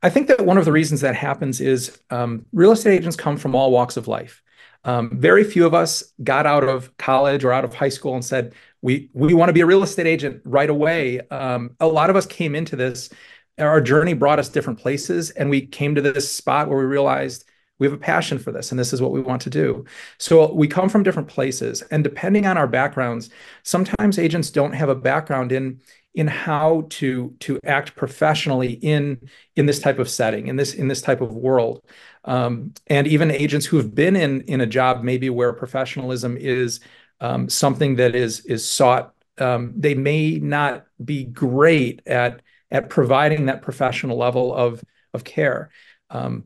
I 0.00 0.10
think 0.10 0.28
that 0.28 0.46
one 0.46 0.58
of 0.58 0.64
the 0.64 0.70
reasons 0.70 1.00
that 1.00 1.16
happens 1.16 1.60
is 1.60 1.98
um, 2.10 2.46
real 2.52 2.70
estate 2.70 2.94
agents 2.94 3.16
come 3.16 3.36
from 3.36 3.56
all 3.56 3.72
walks 3.72 3.96
of 3.96 4.06
life. 4.06 4.42
Um, 4.84 5.10
very 5.18 5.42
few 5.42 5.66
of 5.66 5.74
us 5.74 6.04
got 6.22 6.46
out 6.46 6.62
of 6.62 6.96
college 6.98 7.44
or 7.44 7.52
out 7.52 7.64
of 7.64 7.74
high 7.74 7.88
school 7.88 8.14
and 8.14 8.24
said 8.24 8.54
we 8.80 9.10
we 9.12 9.34
want 9.34 9.48
to 9.48 9.54
be 9.54 9.62
a 9.62 9.66
real 9.66 9.82
estate 9.82 10.06
agent 10.06 10.42
right 10.44 10.70
away. 10.70 11.20
Um, 11.30 11.74
a 11.80 11.86
lot 11.88 12.10
of 12.10 12.16
us 12.16 12.26
came 12.26 12.54
into 12.54 12.76
this. 12.76 13.10
Our 13.58 13.80
journey 13.80 14.12
brought 14.12 14.38
us 14.38 14.48
different 14.50 14.78
places, 14.78 15.30
and 15.30 15.50
we 15.50 15.66
came 15.66 15.96
to 15.96 16.00
this 16.00 16.32
spot 16.32 16.68
where 16.68 16.78
we 16.78 16.84
realized 16.84 17.44
we 17.78 17.86
have 17.86 17.92
a 17.92 17.98
passion 17.98 18.38
for 18.38 18.52
this 18.52 18.70
and 18.70 18.78
this 18.78 18.92
is 18.92 19.02
what 19.02 19.12
we 19.12 19.20
want 19.20 19.42
to 19.42 19.50
do. 19.50 19.84
So 20.18 20.52
we 20.52 20.68
come 20.68 20.88
from 20.88 21.02
different 21.02 21.28
places 21.28 21.82
and 21.82 22.02
depending 22.02 22.46
on 22.46 22.56
our 22.56 22.66
backgrounds 22.66 23.30
sometimes 23.62 24.18
agents 24.18 24.50
don't 24.50 24.72
have 24.72 24.88
a 24.88 24.94
background 24.94 25.52
in 25.52 25.80
in 26.14 26.26
how 26.26 26.86
to 26.88 27.34
to 27.40 27.60
act 27.64 27.94
professionally 27.94 28.72
in 28.72 29.28
in 29.54 29.66
this 29.66 29.78
type 29.78 29.98
of 29.98 30.08
setting 30.08 30.46
in 30.46 30.56
this 30.56 30.74
in 30.74 30.88
this 30.88 31.02
type 31.02 31.20
of 31.20 31.34
world. 31.34 31.82
Um, 32.24 32.72
and 32.88 33.06
even 33.06 33.30
agents 33.30 33.66
who 33.66 33.76
have 33.76 33.94
been 33.94 34.16
in 34.16 34.40
in 34.42 34.60
a 34.60 34.66
job 34.66 35.04
maybe 35.04 35.30
where 35.30 35.52
professionalism 35.52 36.36
is 36.36 36.80
um, 37.20 37.48
something 37.48 37.96
that 37.96 38.14
is 38.14 38.40
is 38.46 38.68
sought 38.68 39.12
um, 39.38 39.74
they 39.76 39.94
may 39.94 40.38
not 40.38 40.86
be 41.04 41.24
great 41.24 42.00
at 42.06 42.40
at 42.70 42.88
providing 42.88 43.46
that 43.46 43.62
professional 43.62 44.16
level 44.16 44.54
of 44.54 44.82
of 45.12 45.24
care. 45.24 45.70
Um, 46.10 46.44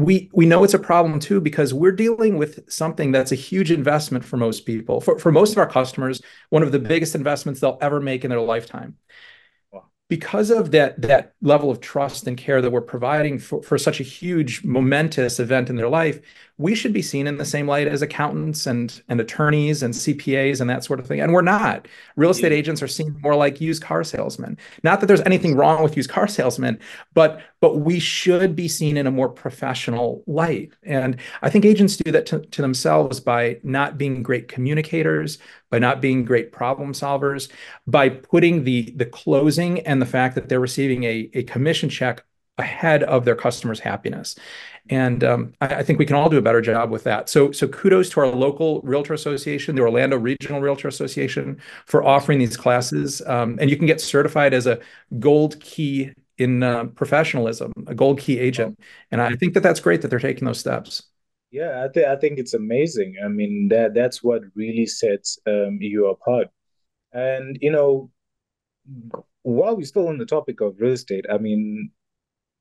we 0.00 0.30
we 0.32 0.46
know 0.46 0.64
it's 0.64 0.74
a 0.74 0.78
problem 0.78 1.20
too 1.20 1.40
because 1.40 1.74
we're 1.74 1.92
dealing 1.92 2.38
with 2.38 2.70
something 2.72 3.12
that's 3.12 3.32
a 3.32 3.36
huge 3.36 3.70
investment 3.70 4.24
for 4.24 4.36
most 4.36 4.64
people. 4.64 5.00
For 5.00 5.18
for 5.18 5.30
most 5.30 5.52
of 5.52 5.58
our 5.58 5.68
customers, 5.68 6.22
one 6.48 6.62
of 6.62 6.72
the 6.72 6.78
biggest 6.78 7.14
investments 7.14 7.60
they'll 7.60 7.78
ever 7.80 8.00
make 8.00 8.24
in 8.24 8.30
their 8.30 8.40
lifetime. 8.40 8.96
Because 10.08 10.50
of 10.50 10.72
that 10.72 11.02
that 11.02 11.34
level 11.42 11.70
of 11.70 11.80
trust 11.80 12.26
and 12.26 12.36
care 12.36 12.60
that 12.62 12.70
we're 12.70 12.80
providing 12.80 13.38
for, 13.38 13.62
for 13.62 13.78
such 13.78 14.00
a 14.00 14.04
huge 14.04 14.64
momentous 14.64 15.38
event 15.38 15.70
in 15.70 15.76
their 15.76 15.88
life 15.88 16.20
we 16.60 16.74
should 16.74 16.92
be 16.92 17.00
seen 17.00 17.26
in 17.26 17.38
the 17.38 17.44
same 17.44 17.66
light 17.66 17.88
as 17.88 18.02
accountants 18.02 18.66
and 18.66 19.02
and 19.08 19.18
attorneys 19.18 19.82
and 19.82 19.94
cpas 19.94 20.60
and 20.60 20.68
that 20.68 20.84
sort 20.84 21.00
of 21.00 21.06
thing. 21.06 21.18
And 21.20 21.32
we're 21.32 21.40
not. 21.40 21.88
Real 22.16 22.30
estate 22.30 22.52
yeah. 22.52 22.58
agents 22.58 22.82
are 22.82 22.88
seen 22.88 23.18
more 23.22 23.34
like 23.34 23.62
used 23.62 23.82
car 23.82 24.04
salesmen. 24.04 24.58
Not 24.82 25.00
that 25.00 25.06
there's 25.06 25.22
anything 25.22 25.56
wrong 25.56 25.82
with 25.82 25.96
used 25.96 26.10
car 26.10 26.28
salesmen 26.28 26.78
but 27.14 27.40
but 27.60 27.78
we 27.78 27.98
should 27.98 28.56
be 28.56 28.68
seen 28.68 28.96
in 28.96 29.06
a 29.06 29.10
more 29.10 29.28
professional 29.28 30.22
light 30.26 30.72
and 30.82 31.16
i 31.42 31.50
think 31.50 31.64
agents 31.64 31.96
do 31.96 32.10
that 32.10 32.26
to, 32.26 32.40
to 32.46 32.62
themselves 32.62 33.20
by 33.20 33.58
not 33.62 33.98
being 33.98 34.22
great 34.22 34.48
communicators 34.48 35.38
by 35.70 35.78
not 35.78 36.00
being 36.00 36.24
great 36.24 36.52
problem 36.52 36.92
solvers, 36.92 37.48
by 37.86 38.08
putting 38.08 38.64
the 38.64 38.92
the 38.96 39.06
closing 39.06 39.80
and 39.86 40.02
the 40.02 40.06
fact 40.06 40.34
that 40.34 40.48
they're 40.48 40.60
receiving 40.60 41.04
a, 41.04 41.30
a 41.32 41.42
commission 41.44 41.88
check 41.88 42.24
ahead 42.58 43.02
of 43.04 43.24
their 43.24 43.36
customers' 43.36 43.80
happiness. 43.80 44.36
And 44.90 45.24
um, 45.24 45.54
I, 45.60 45.76
I, 45.76 45.82
think 45.82 45.98
we 45.98 46.04
can 46.04 46.16
all 46.16 46.28
do 46.28 46.36
a 46.36 46.42
better 46.42 46.60
job 46.60 46.90
with 46.90 47.04
that. 47.04 47.30
So, 47.30 47.52
so 47.52 47.68
kudos 47.68 48.10
to 48.10 48.20
our 48.20 48.26
local 48.26 48.80
Realtor 48.82 49.14
Association, 49.14 49.76
the 49.76 49.82
Orlando 49.82 50.18
Regional 50.18 50.60
Realtor 50.60 50.88
Association, 50.88 51.58
for 51.86 52.04
offering 52.04 52.38
these 52.38 52.56
classes. 52.56 53.22
Um, 53.26 53.56
and 53.60 53.70
you 53.70 53.76
can 53.76 53.86
get 53.86 54.00
certified 54.00 54.52
as 54.52 54.66
a 54.66 54.80
gold 55.18 55.58
key 55.60 56.12
in 56.40 56.62
uh, 56.62 56.84
professionalism, 56.86 57.72
a 57.86 57.94
gold 57.94 58.18
key 58.18 58.38
agent. 58.38 58.78
And 59.10 59.20
I 59.20 59.36
think 59.36 59.54
that 59.54 59.60
that's 59.62 59.80
great 59.80 60.02
that 60.02 60.08
they're 60.08 60.18
taking 60.18 60.46
those 60.46 60.60
steps. 60.60 61.02
Yeah, 61.50 61.84
I 61.84 61.88
think 61.88 62.06
I 62.06 62.16
think 62.16 62.38
it's 62.38 62.54
amazing. 62.54 63.16
I 63.24 63.28
mean, 63.28 63.68
that 63.68 63.92
that's 63.94 64.22
what 64.22 64.42
really 64.54 64.86
sets 64.86 65.38
um, 65.46 65.78
you 65.80 66.06
apart. 66.08 66.48
And 67.12 67.58
you 67.60 67.72
know, 67.72 68.10
while 69.42 69.76
we're 69.76 69.84
still 69.84 70.08
on 70.08 70.18
the 70.18 70.26
topic 70.26 70.60
of 70.60 70.76
real 70.78 70.92
estate, 70.92 71.26
I 71.30 71.38
mean, 71.38 71.90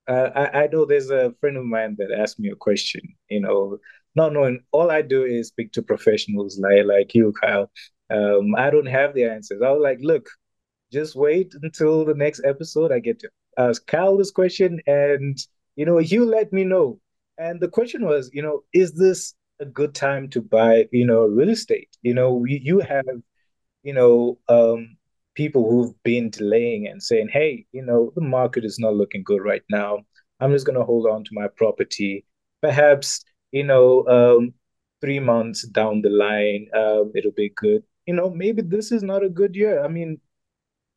uh, 0.08 0.30
I 0.36 0.64
I 0.64 0.68
know 0.68 0.86
there's 0.86 1.12
a 1.12 1.34
friend 1.40 1.58
of 1.58 1.66
mine 1.66 1.96
that 2.00 2.12
asked 2.12 2.40
me 2.40 2.50
a 2.50 2.56
question. 2.56 3.02
You 3.30 3.42
know, 3.42 3.78
not 4.16 4.34
knowing 4.34 4.64
all 4.72 4.92
I 4.92 5.02
do 5.04 5.24
is 5.24 5.50
speak 5.50 5.72
to 5.74 5.84
professionals 5.84 6.60
like 6.60 6.86
like 6.86 7.16
you, 7.16 7.34
Kyle. 7.42 7.72
Um, 8.10 8.56
I 8.58 8.70
don't 8.72 8.88
have 8.88 9.14
the 9.14 9.26
answers. 9.26 9.62
I 9.62 9.72
was 9.72 9.82
like, 9.84 10.00
look, 10.02 10.28
just 10.92 11.16
wait 11.16 11.54
until 11.62 12.06
the 12.06 12.16
next 12.16 12.42
episode. 12.46 12.92
I 12.92 13.00
get 13.00 13.20
to 13.20 13.30
ask 13.60 13.86
Kyle 13.86 14.18
this 14.18 14.32
question, 14.32 14.80
and 14.88 15.38
you 15.76 15.86
know, 15.86 16.00
you 16.00 16.26
let 16.26 16.52
me 16.52 16.64
know 16.64 17.00
and 17.40 17.62
the 17.62 17.70
question 17.70 18.06
was, 18.06 18.30
you 18.34 18.42
know, 18.42 18.64
is 18.74 18.94
this 18.94 19.34
a 19.62 19.66
good 19.66 19.96
time 19.96 20.30
to 20.32 20.42
buy, 20.42 20.88
you 20.92 21.06
know, 21.06 21.22
real 21.22 21.50
estate? 21.50 21.90
You 22.02 22.14
know, 22.14 22.34
we, 22.34 22.62
you 22.64 22.80
have, 22.82 23.06
you 23.82 23.94
know, 23.94 24.38
um, 24.50 24.98
people 25.36 25.70
who've 25.70 26.04
been 26.04 26.30
delaying 26.30 26.86
and 26.86 27.02
saying, 27.02 27.30
hey, 27.32 27.66
you 27.72 27.82
know, 27.82 28.12
the 28.16 28.22
market 28.22 28.66
is 28.66 28.78
not 28.78 28.94
looking 28.94 29.24
good 29.24 29.42
right 29.42 29.64
now. 29.70 30.00
I'm 30.42 30.52
just 30.52 30.66
going 30.66 30.78
to 30.78 30.84
hold 30.84 31.08
on 31.08 31.24
to 31.24 31.30
my 31.32 31.48
property. 31.56 32.26
Perhaps, 32.62 33.24
you 33.54 33.64
know, 33.64 34.06
um, 34.08 34.54
three 35.00 35.20
months 35.20 35.66
down 35.70 36.02
the 36.02 36.10
line, 36.10 36.68
um, 36.76 37.14
it'll 37.16 37.32
be 37.32 37.54
good. 37.56 37.84
You 38.06 38.16
know, 38.16 38.30
maybe 38.30 38.62
this 38.64 38.92
is 38.92 39.02
not 39.02 39.24
a 39.24 39.30
good 39.30 39.56
year. 39.56 39.82
I 39.82 39.88
mean, 39.88 40.20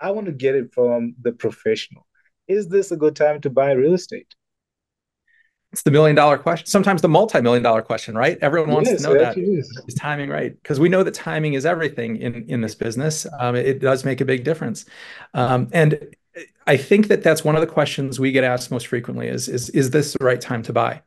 I 0.01 0.11
want 0.11 0.27
to 0.27 0.33
get 0.33 0.57
it 0.57 0.75
from 0.75 1.15
the 1.23 1.31
professional. 1.31 2.05
Is 2.49 2.69
this 2.69 2.91
a 2.91 2.97
good 2.97 3.17
time 3.17 3.41
to 3.43 3.51
buy 3.51 3.73
real 3.73 3.95
estate? 3.95 4.35
it's 5.73 5.83
the 5.83 5.91
million 5.91 6.15
dollar 6.15 6.37
question 6.37 6.67
sometimes 6.67 7.01
the 7.03 7.09
multi-million 7.09 7.63
dollar 7.63 7.83
question 7.83 8.15
right? 8.15 8.39
Everyone 8.43 8.71
wants 8.71 8.91
yes, 8.91 9.03
to 9.03 9.09
know 9.09 9.19
that. 9.19 9.37
is. 9.39 9.83
is 9.89 9.95
timing 9.95 10.29
right? 10.29 10.55
Because 10.63 10.79
we 10.79 10.89
know 10.89 11.03
that 11.03 11.15
timing 11.15 11.55
is 11.55 11.67
everything 11.67 12.17
in 12.17 12.45
in 12.49 12.61
this 12.61 12.75
business. 12.75 13.27
Um, 13.39 13.57
it, 13.57 13.67
it, 13.67 13.79
does 13.81 14.05
make 14.05 14.21
a 14.21 14.25
big 14.25 14.45
difference. 14.45 14.85
Um, 15.35 15.69
and 15.73 16.15
i 16.67 16.79
think 16.79 17.09
that 17.09 17.23
that's 17.23 17.45
one 17.45 17.55
of 17.57 17.61
the 17.61 17.67
questions 17.67 18.19
we 18.19 18.33
get 18.33 18.43
asked 18.43 18.71
most 18.71 18.87
frequently 18.87 19.29
is 19.29 19.49
is 19.49 19.69
is 19.71 19.91
this 19.91 20.15
the 20.15 20.25
right 20.25 20.41
time 20.41 20.63
to 20.63 20.73
buy? 20.73 21.03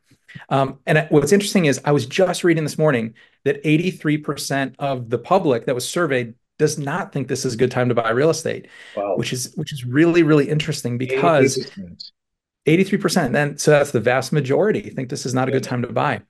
Um, 0.49 0.79
and 0.85 1.07
what's 1.09 1.31
interesting 1.31 1.65
is 1.65 1.79
i 1.85 1.91
was 1.91 2.05
just 2.05 2.43
reading 2.43 2.63
this 2.63 2.77
morning 2.77 3.13
that 3.43 3.63
83% 3.63 4.75
of 4.79 5.09
the 5.09 5.17
public 5.17 5.65
that 5.65 5.75
was 5.75 5.87
surveyed 5.87 6.33
does 6.57 6.77
not 6.77 7.11
think 7.11 7.27
this 7.27 7.45
is 7.45 7.53
a 7.53 7.57
good 7.57 7.71
time 7.71 7.89
to 7.89 7.95
buy 7.95 8.09
real 8.09 8.29
estate 8.29 8.67
wow. 8.95 9.15
which 9.17 9.33
is 9.33 9.53
which 9.55 9.73
is 9.73 9.85
really 9.85 10.23
really 10.23 10.49
interesting 10.49 10.97
because 10.97 11.57
80%. 11.57 12.11
83%. 12.65 13.31
Then, 13.31 13.57
so 13.57 13.71
that's 13.71 13.91
the 13.91 13.99
vast 13.99 14.33
majority 14.33 14.81
think 14.89 15.09
this 15.09 15.25
is 15.25 15.33
not 15.33 15.47
a 15.47 15.51
good 15.51 15.63
time 15.63 15.81
to 15.83 15.91
buy. 15.91 16.21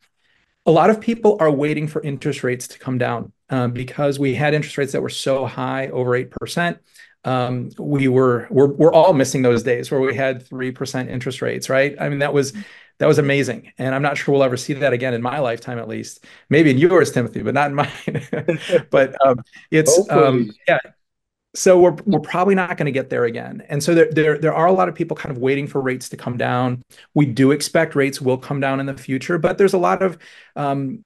A 0.65 0.71
lot 0.71 0.89
of 0.89 0.99
people 0.99 1.37
are 1.39 1.51
waiting 1.51 1.87
for 1.87 2.01
interest 2.01 2.43
rates 2.43 2.67
to 2.69 2.79
come 2.79 2.97
down 2.97 3.31
um, 3.49 3.71
because 3.71 4.19
we 4.19 4.35
had 4.35 4.53
interest 4.53 4.77
rates 4.77 4.91
that 4.93 5.01
were 5.01 5.09
so 5.09 5.45
high, 5.45 5.87
over 5.89 6.11
8%. 6.11 6.79
Um, 7.23 7.69
we 7.79 8.07
were 8.07 8.47
we're, 8.51 8.67
we're 8.67 8.93
all 8.93 9.13
missing 9.13 9.41
those 9.41 9.63
days 9.63 9.89
where 9.89 9.99
we 9.99 10.15
had 10.15 10.47
3% 10.47 11.09
interest 11.09 11.41
rates, 11.41 11.69
right? 11.69 11.95
I 11.99 12.09
mean, 12.09 12.19
that 12.19 12.33
was 12.33 12.53
that 12.97 13.07
was 13.07 13.17
amazing. 13.17 13.71
And 13.77 13.93
I'm 13.93 14.01
not 14.01 14.17
sure 14.17 14.33
we'll 14.33 14.43
ever 14.43 14.57
see 14.57 14.73
that 14.73 14.93
again 14.93 15.13
in 15.13 15.21
my 15.21 15.39
lifetime, 15.39 15.79
at 15.79 15.87
least. 15.87 16.25
Maybe 16.49 16.69
in 16.69 16.77
yours, 16.77 17.11
Timothy, 17.11 17.41
but 17.41 17.53
not 17.53 17.69
in 17.69 17.75
mine. 17.75 18.87
but 18.89 19.15
um, 19.25 19.39
it's 19.71 20.09
um, 20.09 20.51
yeah, 20.67 20.79
so 21.55 21.79
we're 21.79 21.95
we're 22.05 22.19
probably 22.19 22.53
not 22.53 22.77
going 22.77 22.85
to 22.85 22.91
get 22.91 23.09
there 23.09 23.25
again. 23.25 23.63
And 23.69 23.81
so 23.81 23.95
there, 23.95 24.09
there 24.11 24.37
there 24.37 24.53
are 24.53 24.67
a 24.67 24.71
lot 24.73 24.89
of 24.89 24.95
people 24.95 25.15
kind 25.15 25.35
of 25.35 25.41
waiting 25.41 25.67
for 25.67 25.81
rates 25.81 26.09
to 26.09 26.17
come 26.17 26.37
down. 26.37 26.83
We 27.13 27.25
do 27.25 27.51
expect 27.51 27.95
rates 27.95 28.21
will 28.21 28.37
come 28.37 28.59
down 28.59 28.79
in 28.79 28.85
the 28.85 28.93
future, 28.93 29.37
but 29.37 29.57
there's 29.57 29.73
a 29.73 29.77
lot 29.77 30.03
of 30.03 30.17
um, 30.55 31.03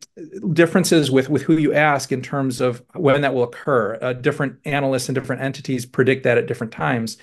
differences 0.53 1.11
with 1.11 1.29
with 1.29 1.43
who 1.43 1.57
you 1.57 1.73
ask 1.73 2.11
in 2.11 2.21
terms 2.21 2.61
of 2.61 2.83
when 2.93 3.21
that 3.21 3.33
will 3.33 3.43
occur. 3.43 3.97
Uh, 4.01 4.13
different 4.13 4.57
analysts 4.65 5.07
and 5.07 5.15
different 5.15 5.41
entities 5.41 5.85
predict 5.85 6.23
that 6.23 6.37
at 6.37 6.47
different 6.47 6.73
times. 6.73 7.17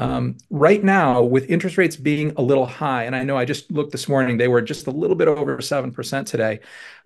Um, 0.00 0.38
right 0.48 0.82
now, 0.82 1.22
with 1.22 1.50
interest 1.50 1.76
rates 1.76 1.94
being 1.94 2.32
a 2.38 2.42
little 2.42 2.64
high, 2.64 3.04
and 3.04 3.14
I 3.14 3.22
know 3.22 3.36
I 3.36 3.44
just 3.44 3.70
looked 3.70 3.92
this 3.92 4.08
morning, 4.08 4.38
they 4.38 4.48
were 4.48 4.62
just 4.62 4.86
a 4.86 4.90
little 4.90 5.14
bit 5.14 5.28
over 5.28 5.60
7% 5.60 6.26
today. 6.26 6.60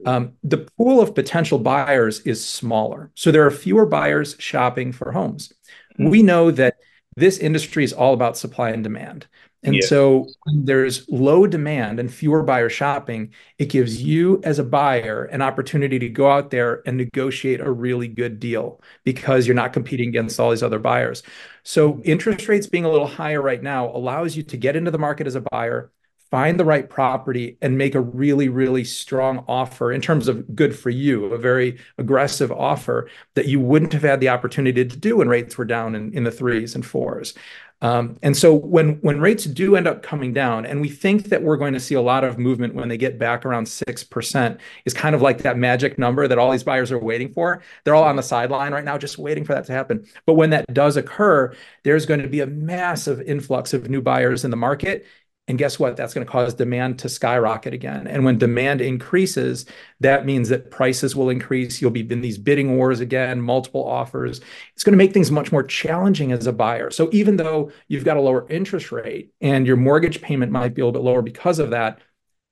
Um, 0.07 0.35
the 0.45 0.59
pool 0.79 1.01
of 1.01 1.13
potential 1.13 1.59
buyers 1.59 2.21
is 2.21 2.47
smaller. 2.47 3.11
So 3.17 3.33
there 3.33 3.45
are 3.45 3.51
fewer 3.51 3.85
buyers 3.85 4.37
shopping 4.39 4.93
for 4.93 5.11
homes. 5.11 5.53
We 5.99 6.23
know 6.23 6.53
that 6.53 6.77
this 7.17 7.39
industry 7.39 7.83
is 7.83 7.93
all 7.93 8.15
about 8.15 8.37
supply 8.37 8.71
and 8.71 8.85
demand. 8.85 9.27
And 9.65 9.77
yeah. 9.77 9.87
so 9.87 10.29
when 10.45 10.67
there's 10.67 11.09
low 11.09 11.47
demand 11.47 11.99
and 11.99 12.13
fewer 12.13 12.43
buyers 12.43 12.73
shopping, 12.73 13.33
it 13.59 13.71
gives 13.71 14.03
you 14.03 14.41
as 14.45 14.59
a 14.59 14.65
buyer 14.65 15.25
an 15.25 15.41
opportunity 15.41 15.99
to 15.99 16.09
go 16.09 16.31
out 16.31 16.51
there 16.51 16.83
and 16.87 16.99
negotiate 16.99 17.61
a 17.61 17.71
really 17.71 18.07
good 18.07 18.39
deal 18.39 18.81
because 19.05 19.47
you're 19.47 19.57
not 19.57 19.73
competing 19.73 20.11
against 20.11 20.39
all 20.39 20.51
these 20.51 20.63
other 20.63 20.79
buyers. 20.79 21.23
So 21.63 22.01
interest 22.05 22.47
rates 22.47 22.67
being 22.67 22.85
a 22.85 22.91
little 22.91 23.07
higher 23.07 23.41
right 23.41 23.63
now 23.63 23.89
allows 23.89 24.37
you 24.37 24.43
to 24.45 24.57
get 24.59 24.77
into 24.77 24.91
the 24.91 24.99
market 24.99 25.27
as 25.27 25.35
a 25.35 25.41
buyer, 25.41 25.91
find 26.31 26.59
the 26.59 26.65
right 26.65 26.91
property 26.91 27.57
and 27.63 27.79
make 27.79 27.95
a 27.95 28.01
really 28.01 28.49
really 28.49 28.83
strong 28.83 29.45
offer 29.47 29.93
in 29.93 30.01
terms 30.01 30.27
of 30.27 30.57
good 30.57 30.77
for 30.77 30.91
you 30.91 31.27
a 31.27 31.39
very 31.39 31.79
aggressive 31.97 32.51
offer 32.51 33.09
that 33.35 33.47
you 33.47 33.61
wouldn't 33.61 33.93
have 33.93 34.03
had 34.03 34.19
the 34.19 34.29
opportunity 34.29 34.85
to 34.85 34.97
do 34.97 35.19
when 35.19 35.29
rates 35.29 35.57
were 35.57 35.65
down 35.65 35.95
in, 35.95 36.13
in 36.13 36.25
the 36.25 36.33
threes 36.33 36.75
and 36.75 36.85
fours 36.85 37.35
Um, 37.83 38.17
and 38.23 38.35
so 38.37 38.55
when 38.55 38.95
when 39.03 39.21
rates 39.21 39.45
do 39.45 39.77
end 39.77 39.87
up 39.87 40.03
coming 40.03 40.33
down, 40.33 40.65
and 40.65 40.81
we 40.81 40.89
think 40.89 41.25
that 41.25 41.43
we're 41.43 41.57
going 41.57 41.75
to 41.75 41.81
see 41.81 41.95
a 41.95 42.01
lot 42.01 42.25
of 42.25 42.39
movement 42.39 42.75
when 42.75 42.89
they 42.89 42.97
get 42.97 43.19
back 43.19 43.45
around 43.45 43.67
six 43.67 44.03
percent, 44.03 44.59
is 44.87 44.95
kind 44.95 45.15
of 45.15 45.21
like 45.21 45.39
that 45.39 45.59
magic 45.59 45.99
number 45.99 46.27
that 46.27 46.39
all 46.39 46.51
these 46.51 46.63
buyers 46.63 46.91
are 46.91 46.99
waiting 46.99 47.33
for. 47.33 47.63
They're 47.85 47.95
all 47.95 48.05
on 48.05 48.17
the 48.17 48.23
sideline 48.23 48.73
right 48.73 48.85
now, 48.85 48.97
just 48.97 49.19
waiting 49.19 49.45
for 49.45 49.55
that 49.55 49.67
to 49.67 49.73
happen. 49.73 50.07
But 50.25 50.35
when 50.35 50.51
that 50.51 50.73
does 50.73 50.97
occur, 50.97 51.55
there's 51.83 52.07
going 52.07 52.23
to 52.23 52.29
be 52.29 52.41
a 52.41 52.47
massive 52.47 53.21
influx 53.21 53.75
of 53.75 53.91
new 53.91 54.01
buyers 54.01 54.45
in 54.45 54.51
the 54.51 54.57
market, 54.57 55.07
and 55.47 55.59
guess 55.59 55.79
what? 55.79 55.97
That's 55.97 56.15
going 56.15 56.27
to 56.27 56.31
cause 56.31 56.55
demand 56.55 56.99
to 57.01 57.09
skyrocket 57.09 57.75
again. 57.75 58.07
And 58.07 58.25
when 58.25 58.39
demand 58.39 58.81
increases, 58.81 59.67
that 60.01 60.25
means 60.25 60.49
that 60.49 60.71
prices 60.71 61.15
will 61.15 61.29
increase. 61.29 61.83
You'll 61.83 61.91
be 61.91 62.11
in 62.11 62.23
these 62.23 62.39
bidding 62.39 62.77
wars 62.77 63.01
again, 63.01 63.43
multiple 63.43 63.87
offers. 63.87 64.41
It's 64.75 64.85
going 64.85 64.93
to 64.93 64.99
make 64.99 65.13
things 65.13 65.31
much 65.31 65.53
more 65.53 65.63
challenging 65.63 66.33
as 66.33 66.47
a 66.47 66.53
buyer. 66.53 66.91
So 66.91 67.11
even 67.13 67.37
though 67.37 67.71
you've 67.89 68.05
got 68.05 68.17
a 68.17 68.23
lower 68.23 68.47
interest 68.49 68.91
rate 68.91 69.35
and 69.43 69.67
your 69.67 69.77
mortgage 69.77 70.23
payment 70.23 70.51
might 70.51 70.75
be 70.75 70.81
a 70.81 70.87
little 70.87 70.99
bit 70.99 71.05
lower 71.07 71.21
because 71.21 71.59
of 71.59 71.71
that, 71.71 71.99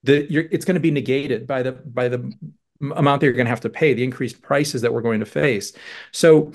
it's 0.04 0.64
going 0.64 0.74
to 0.74 0.80
be 0.80 0.90
negated 0.90 1.46
by 1.46 1.62
the 1.62 1.72
by 1.72 2.08
the 2.08 2.30
amount 2.80 3.20
that 3.20 3.26
you're 3.26 3.32
going 3.34 3.46
to 3.46 3.50
have 3.50 3.60
to 3.60 3.70
pay, 3.70 3.94
the 3.94 4.02
increased 4.04 4.42
prices 4.42 4.82
that 4.82 4.92
we're 4.92 5.00
going 5.00 5.20
to 5.20 5.26
face. 5.26 5.72
So 6.10 6.52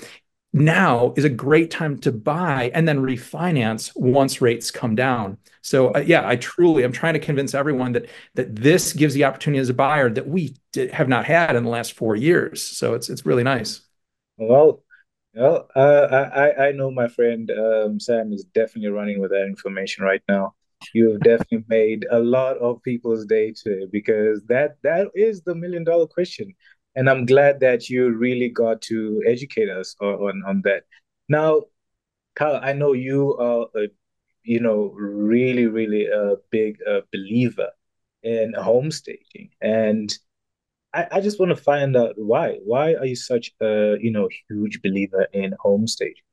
now 0.52 1.12
is 1.16 1.24
a 1.24 1.28
great 1.28 1.70
time 1.70 1.98
to 1.98 2.10
buy 2.12 2.70
and 2.74 2.88
then 2.88 2.98
refinance 2.98 3.92
once 3.94 4.40
rates 4.40 4.70
come 4.70 4.94
down. 4.94 5.38
So 5.62 5.92
uh, 5.94 5.98
yeah, 5.98 6.26
I 6.26 6.36
truly 6.36 6.84
I'm 6.84 6.92
trying 6.92 7.14
to 7.14 7.20
convince 7.20 7.54
everyone 7.54 7.92
that 7.92 8.06
that 8.34 8.54
this 8.56 8.92
gives 8.92 9.14
the 9.14 9.24
opportunity 9.24 9.60
as 9.60 9.68
a 9.68 9.74
buyer 9.74 10.10
that 10.10 10.26
we 10.26 10.56
did, 10.72 10.90
have 10.90 11.08
not 11.08 11.26
had 11.26 11.54
in 11.54 11.64
the 11.64 11.70
last 11.70 11.92
four 11.92 12.16
years. 12.16 12.62
So 12.62 12.94
it's 12.94 13.10
it's 13.10 13.26
really 13.26 13.44
nice. 13.44 13.82
Well, 14.36 14.82
well, 15.34 15.68
uh, 15.76 16.28
I 16.34 16.68
I 16.68 16.72
know 16.72 16.90
my 16.90 17.08
friend 17.08 17.50
um, 17.50 18.00
Sam 18.00 18.32
is 18.32 18.44
definitely 18.44 18.90
running 18.90 19.20
with 19.20 19.30
that 19.30 19.46
information 19.46 20.04
right 20.04 20.22
now. 20.28 20.54
You 20.94 21.10
have 21.10 21.20
definitely 21.20 21.64
made 21.68 22.06
a 22.10 22.18
lot 22.20 22.56
of 22.58 22.82
people's 22.82 23.26
day 23.26 23.52
today 23.52 23.86
because 23.90 24.42
that 24.44 24.76
that 24.82 25.08
is 25.14 25.42
the 25.42 25.54
million 25.54 25.84
dollar 25.84 26.06
question 26.06 26.54
and 26.98 27.08
I'm 27.08 27.26
glad 27.26 27.60
that 27.60 27.88
you 27.88 28.10
really 28.10 28.48
got 28.48 28.82
to 28.90 29.22
educate 29.24 29.70
us 29.70 29.94
on 30.00 30.42
on 30.44 30.62
that. 30.64 30.82
Now, 31.28 31.62
Kyle, 32.34 32.60
I 32.60 32.72
know 32.72 32.92
you 32.92 33.36
are 33.38 33.68
a 33.76 33.86
you 34.42 34.58
know 34.58 34.90
really 34.96 35.66
really 35.66 36.06
a 36.06 36.34
big 36.50 36.78
uh, 36.90 37.02
believer 37.12 37.70
in 38.24 38.52
home 38.54 38.90
staging, 38.90 39.50
and 39.60 40.12
I, 40.92 41.06
I 41.12 41.20
just 41.20 41.38
want 41.38 41.50
to 41.50 41.62
find 41.70 41.96
out 41.96 42.14
why. 42.16 42.58
Why 42.64 42.94
are 42.94 43.06
you 43.06 43.16
such 43.16 43.52
a 43.62 43.96
you 44.00 44.10
know 44.10 44.28
huge 44.50 44.82
believer 44.82 45.28
in 45.32 45.54
home 45.60 45.86
staging? 45.86 46.24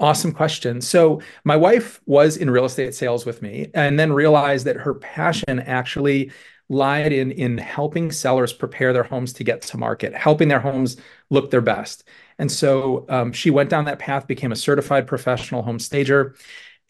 Awesome 0.00 0.32
question. 0.32 0.80
So, 0.80 1.20
my 1.44 1.56
wife 1.56 2.00
was 2.06 2.38
in 2.38 2.50
real 2.50 2.64
estate 2.64 2.94
sales 2.94 3.26
with 3.26 3.42
me 3.42 3.70
and 3.74 4.00
then 4.00 4.14
realized 4.14 4.64
that 4.64 4.76
her 4.76 4.94
passion 4.94 5.60
actually 5.60 6.32
lied 6.68 7.12
in 7.12 7.30
in 7.32 7.58
helping 7.58 8.10
sellers 8.10 8.52
prepare 8.52 8.92
their 8.92 9.02
homes 9.02 9.32
to 9.34 9.44
get 9.44 9.62
to 9.62 9.76
market, 9.76 10.14
helping 10.14 10.48
their 10.48 10.60
homes 10.60 10.96
look 11.30 11.50
their 11.50 11.60
best. 11.60 12.04
And 12.38 12.50
so 12.50 13.06
um, 13.08 13.32
she 13.32 13.50
went 13.50 13.70
down 13.70 13.84
that 13.84 13.98
path, 13.98 14.26
became 14.26 14.52
a 14.52 14.56
certified 14.56 15.06
professional 15.06 15.62
home 15.62 15.78
stager, 15.78 16.34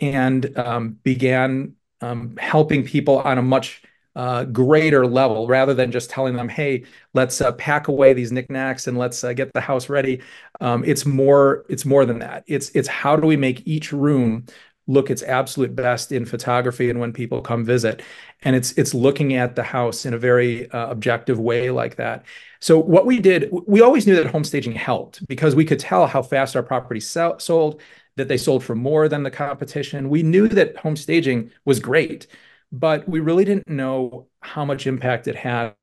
and 0.00 0.56
um, 0.58 0.98
began 1.02 1.74
um, 2.00 2.36
helping 2.36 2.84
people 2.84 3.18
on 3.18 3.38
a 3.38 3.42
much 3.42 3.82
uh, 4.16 4.44
greater 4.44 5.06
level 5.06 5.48
rather 5.48 5.74
than 5.74 5.90
just 5.90 6.08
telling 6.10 6.36
them, 6.36 6.48
"Hey, 6.48 6.84
let's 7.14 7.40
uh, 7.40 7.52
pack 7.52 7.88
away 7.88 8.12
these 8.12 8.30
knickknacks 8.32 8.86
and 8.86 8.96
let's 8.96 9.24
uh, 9.24 9.32
get 9.32 9.52
the 9.52 9.60
house 9.60 9.88
ready." 9.88 10.22
Um, 10.60 10.84
it's 10.84 11.04
more. 11.04 11.64
It's 11.68 11.84
more 11.84 12.04
than 12.06 12.20
that. 12.20 12.44
It's 12.46 12.70
it's 12.70 12.88
how 12.88 13.16
do 13.16 13.26
we 13.26 13.36
make 13.36 13.66
each 13.66 13.92
room 13.92 14.46
look 14.86 15.10
its 15.10 15.22
absolute 15.22 15.74
best 15.74 16.12
in 16.12 16.24
photography 16.24 16.90
and 16.90 17.00
when 17.00 17.12
people 17.12 17.40
come 17.40 17.64
visit. 17.64 18.02
And 18.42 18.54
it's 18.54 18.72
it's 18.72 18.94
looking 18.94 19.34
at 19.34 19.56
the 19.56 19.62
house 19.62 20.04
in 20.06 20.14
a 20.14 20.18
very 20.18 20.70
uh, 20.70 20.90
objective 20.90 21.38
way 21.38 21.70
like 21.70 21.96
that. 21.96 22.24
So 22.60 22.78
what 22.78 23.06
we 23.06 23.20
did 23.20 23.50
we 23.66 23.80
always 23.80 24.06
knew 24.06 24.16
that 24.16 24.26
home 24.26 24.44
staging 24.44 24.72
helped 24.72 25.26
because 25.26 25.54
we 25.54 25.64
could 25.64 25.78
tell 25.78 26.06
how 26.06 26.22
fast 26.22 26.56
our 26.56 26.62
properties 26.62 27.08
sell, 27.08 27.38
sold 27.38 27.80
that 28.16 28.28
they 28.28 28.36
sold 28.36 28.62
for 28.62 28.74
more 28.74 29.08
than 29.08 29.22
the 29.22 29.30
competition. 29.30 30.08
We 30.08 30.22
knew 30.22 30.48
that 30.48 30.76
home 30.76 30.96
staging 30.96 31.50
was 31.64 31.80
great 31.80 32.26
but 32.74 33.08
we 33.08 33.20
really 33.20 33.44
didn't 33.44 33.68
know 33.68 34.26
how 34.40 34.64
much 34.64 34.86
impact 34.86 35.28
it 35.28 35.36
had 35.36 35.74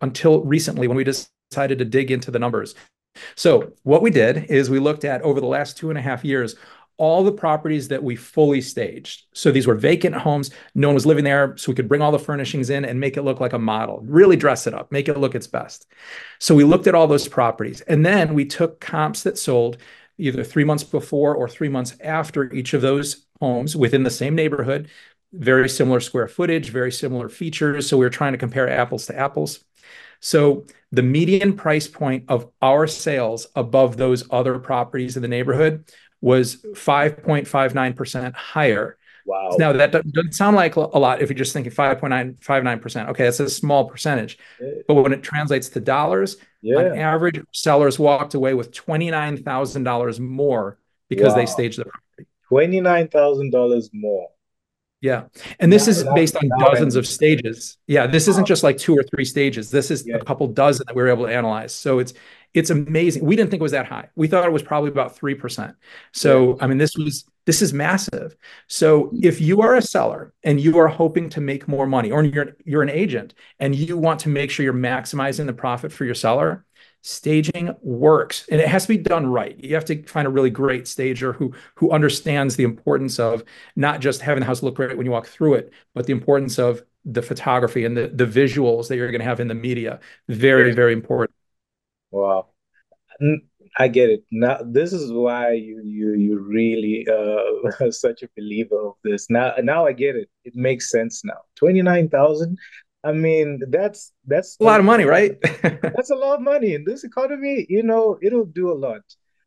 until 0.00 0.42
recently 0.42 0.88
when 0.88 0.96
we 0.96 1.04
decided 1.04 1.78
to 1.78 1.84
dig 1.84 2.10
into 2.10 2.30
the 2.30 2.38
numbers. 2.38 2.74
So 3.34 3.72
what 3.82 4.02
we 4.02 4.10
did 4.10 4.44
is 4.50 4.70
we 4.70 4.78
looked 4.78 5.04
at 5.04 5.20
over 5.22 5.40
the 5.40 5.46
last 5.46 5.76
two 5.76 5.90
and 5.90 5.98
a 5.98 6.02
half 6.02 6.24
years 6.24 6.56
all 7.00 7.24
the 7.24 7.32
properties 7.32 7.88
that 7.88 8.04
we 8.04 8.14
fully 8.14 8.60
staged. 8.60 9.24
So 9.32 9.50
these 9.50 9.66
were 9.66 9.74
vacant 9.74 10.14
homes. 10.14 10.50
No 10.74 10.88
one 10.88 10.94
was 10.94 11.06
living 11.06 11.24
there. 11.24 11.56
So 11.56 11.72
we 11.72 11.74
could 11.74 11.88
bring 11.88 12.02
all 12.02 12.12
the 12.12 12.18
furnishings 12.18 12.68
in 12.68 12.84
and 12.84 13.00
make 13.00 13.16
it 13.16 13.22
look 13.22 13.40
like 13.40 13.54
a 13.54 13.58
model, 13.58 14.00
really 14.04 14.36
dress 14.36 14.66
it 14.66 14.74
up, 14.74 14.92
make 14.92 15.08
it 15.08 15.16
look 15.16 15.34
its 15.34 15.46
best. 15.46 15.86
So 16.38 16.54
we 16.54 16.62
looked 16.62 16.86
at 16.86 16.94
all 16.94 17.06
those 17.06 17.26
properties. 17.26 17.80
And 17.80 18.04
then 18.04 18.34
we 18.34 18.44
took 18.44 18.80
comps 18.80 19.22
that 19.22 19.38
sold 19.38 19.78
either 20.18 20.44
three 20.44 20.62
months 20.62 20.84
before 20.84 21.34
or 21.34 21.48
three 21.48 21.70
months 21.70 21.96
after 22.00 22.52
each 22.52 22.74
of 22.74 22.82
those 22.82 23.24
homes 23.40 23.74
within 23.74 24.02
the 24.02 24.10
same 24.10 24.34
neighborhood, 24.34 24.90
very 25.32 25.70
similar 25.70 26.00
square 26.00 26.28
footage, 26.28 26.68
very 26.68 26.92
similar 26.92 27.30
features. 27.30 27.88
So 27.88 27.96
we 27.96 28.04
were 28.04 28.10
trying 28.10 28.32
to 28.32 28.38
compare 28.38 28.68
apples 28.68 29.06
to 29.06 29.18
apples. 29.18 29.64
So 30.20 30.66
the 30.92 31.02
median 31.02 31.54
price 31.54 31.88
point 31.88 32.24
of 32.28 32.50
our 32.60 32.86
sales 32.86 33.46
above 33.56 33.96
those 33.96 34.24
other 34.30 34.58
properties 34.58 35.16
in 35.16 35.22
the 35.22 35.28
neighborhood 35.28 35.90
was 36.20 36.56
5.59% 36.56 38.34
higher. 38.34 38.96
Wow. 39.26 39.56
Now 39.58 39.72
that 39.72 39.92
doesn't 39.92 40.32
sound 40.32 40.56
like 40.56 40.76
a 40.76 40.80
lot 40.80 41.22
if 41.22 41.28
you're 41.28 41.36
just 41.36 41.52
thinking 41.52 41.72
5.959%. 41.72 43.08
Okay, 43.10 43.24
that's 43.24 43.40
a 43.40 43.48
small 43.48 43.88
percentage. 43.88 44.38
But 44.88 44.94
when 44.94 45.12
it 45.12 45.22
translates 45.22 45.68
to 45.70 45.80
dollars, 45.80 46.36
yeah. 46.62 46.78
on 46.78 46.98
average, 46.98 47.40
sellers 47.52 47.98
walked 47.98 48.34
away 48.34 48.54
with 48.54 48.72
$29,000 48.72 50.20
more 50.20 50.78
because 51.08 51.30
wow. 51.30 51.36
they 51.36 51.46
staged 51.46 51.78
the 51.78 51.84
property. 51.84 52.26
$29,000 52.50 53.90
more. 53.92 54.28
Yeah. 55.00 55.24
And 55.58 55.72
this 55.72 55.88
is 55.88 56.04
based 56.14 56.36
on 56.36 56.50
dozens 56.58 56.94
of 56.94 57.06
stages. 57.06 57.78
Yeah. 57.86 58.06
This 58.06 58.28
isn't 58.28 58.46
just 58.46 58.62
like 58.62 58.76
two 58.76 58.94
or 58.94 59.02
three 59.02 59.24
stages. 59.24 59.70
This 59.70 59.90
is 59.90 60.06
yeah. 60.06 60.16
a 60.16 60.24
couple 60.24 60.46
dozen 60.48 60.84
that 60.86 60.94
we 60.94 61.02
were 61.02 61.08
able 61.08 61.26
to 61.26 61.32
analyze. 61.32 61.74
So 61.74 62.00
it's 62.00 62.12
it's 62.54 62.70
amazing. 62.70 63.24
We 63.24 63.36
didn't 63.36 63.50
think 63.50 63.60
it 63.60 63.62
was 63.62 63.72
that 63.72 63.86
high. 63.86 64.08
We 64.16 64.26
thought 64.26 64.44
it 64.44 64.52
was 64.52 64.62
probably 64.62 64.90
about 64.90 65.16
3%. 65.16 65.74
So, 66.12 66.58
I 66.60 66.66
mean, 66.66 66.78
this 66.78 66.96
was 66.96 67.24
this 67.46 67.62
is 67.62 67.72
massive. 67.72 68.36
So, 68.66 69.10
if 69.22 69.40
you 69.40 69.62
are 69.62 69.76
a 69.76 69.82
seller 69.82 70.32
and 70.42 70.60
you 70.60 70.78
are 70.78 70.88
hoping 70.88 71.28
to 71.30 71.40
make 71.40 71.68
more 71.68 71.86
money 71.86 72.10
or 72.10 72.24
you're 72.24 72.56
you're 72.64 72.82
an 72.82 72.90
agent 72.90 73.34
and 73.58 73.74
you 73.74 73.96
want 73.96 74.20
to 74.20 74.28
make 74.28 74.50
sure 74.50 74.64
you're 74.64 74.72
maximizing 74.72 75.46
the 75.46 75.52
profit 75.52 75.92
for 75.92 76.04
your 76.04 76.14
seller, 76.14 76.64
staging 77.02 77.74
works 77.80 78.44
and 78.50 78.60
it 78.60 78.68
has 78.68 78.82
to 78.82 78.88
be 78.88 78.98
done 78.98 79.26
right 79.26 79.58
you 79.64 79.74
have 79.74 79.86
to 79.86 80.02
find 80.02 80.26
a 80.26 80.30
really 80.30 80.50
great 80.50 80.86
stager 80.86 81.32
who 81.32 81.50
who 81.74 81.90
understands 81.92 82.56
the 82.56 82.62
importance 82.62 83.18
of 83.18 83.42
not 83.74 84.00
just 84.00 84.20
having 84.20 84.40
the 84.40 84.46
house 84.46 84.62
look 84.62 84.74
great 84.74 84.94
when 84.98 85.06
you 85.06 85.12
walk 85.12 85.26
through 85.26 85.54
it 85.54 85.72
but 85.94 86.04
the 86.04 86.12
importance 86.12 86.58
of 86.58 86.82
the 87.06 87.22
photography 87.22 87.86
and 87.86 87.96
the 87.96 88.08
the 88.08 88.26
visuals 88.26 88.88
that 88.88 88.96
you're 88.96 89.10
going 89.10 89.20
to 89.20 89.24
have 89.24 89.40
in 89.40 89.48
the 89.48 89.54
media 89.54 89.98
very 90.28 90.72
very 90.74 90.92
important 90.92 91.30
Wow. 92.10 92.48
I 93.78 93.88
get 93.88 94.10
it. 94.10 94.24
Now 94.30 94.58
this 94.64 94.92
is 94.92 95.12
why 95.12 95.52
you 95.52 95.82
you 95.84 96.14
you 96.14 96.38
really 96.38 97.06
uh 97.08 97.90
such 97.90 98.22
a 98.22 98.28
believer 98.36 98.80
of 98.88 98.94
this. 99.04 99.28
Now 99.30 99.54
now 99.62 99.86
I 99.86 99.92
get 99.92 100.16
it. 100.16 100.28
It 100.44 100.54
makes 100.56 100.90
sense 100.90 101.24
now. 101.24 101.40
29,000 101.56 102.58
I 103.02 103.12
mean, 103.12 103.62
that's 103.68 104.12
that's 104.26 104.56
a 104.60 104.64
lot 104.64 104.80
of 104.80 104.86
money, 104.86 105.04
right? 105.04 105.40
that's 105.62 106.10
a 106.10 106.14
lot 106.14 106.34
of 106.34 106.42
money 106.42 106.74
in 106.74 106.84
this 106.84 107.04
economy, 107.04 107.66
you 107.68 107.82
know, 107.82 108.18
it'll 108.22 108.44
do 108.44 108.70
a 108.70 108.74
lot. 108.76 109.02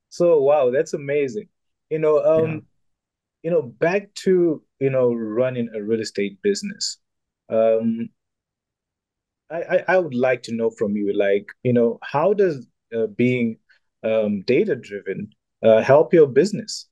So 0.09 0.41
wow, 0.41 0.71
that's 0.71 0.93
amazing. 0.93 1.49
You 1.89 1.99
know, 1.99 2.23
um 2.23 2.51
yeah. 2.51 2.59
you 3.43 3.51
know, 3.51 3.61
back 3.61 4.13
to, 4.25 4.63
you 4.79 4.89
know, 4.89 5.13
running 5.13 5.69
a 5.75 5.81
real 5.81 6.01
estate 6.01 6.41
business. 6.41 6.97
Um 7.49 8.09
I, 9.53 9.83
I 9.87 9.97
would 9.97 10.15
like 10.15 10.43
to 10.43 10.53
know 10.53 10.69
from 10.69 10.95
you, 10.95 11.13
like, 11.13 11.47
you 11.63 11.73
know, 11.73 11.99
how 12.01 12.33
does 12.33 12.65
uh, 12.95 13.07
being 13.07 13.57
um, 14.03 14.41
data 14.41 14.75
driven 14.75 15.33
uh, 15.63 15.81
help 15.81 16.13
your 16.13 16.27
business? 16.27 16.87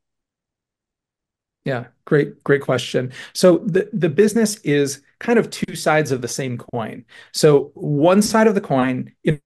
Yeah, 1.66 1.88
great, 2.06 2.44
great 2.44 2.62
question. 2.62 3.12
So 3.34 3.60
the, 3.60 3.90
the 3.94 4.10
business 4.10 4.58
is 4.62 5.02
kind 5.20 5.38
of 5.38 5.50
two 5.50 5.76
sides 5.76 6.12
of 6.12 6.22
the 6.22 6.28
same 6.28 6.58
coin. 6.58 7.06
So 7.34 7.72
one 7.76 8.22
side 8.22 8.48
of 8.48 8.56
the 8.56 8.62
coin 8.62 9.12
in 9.24 9.40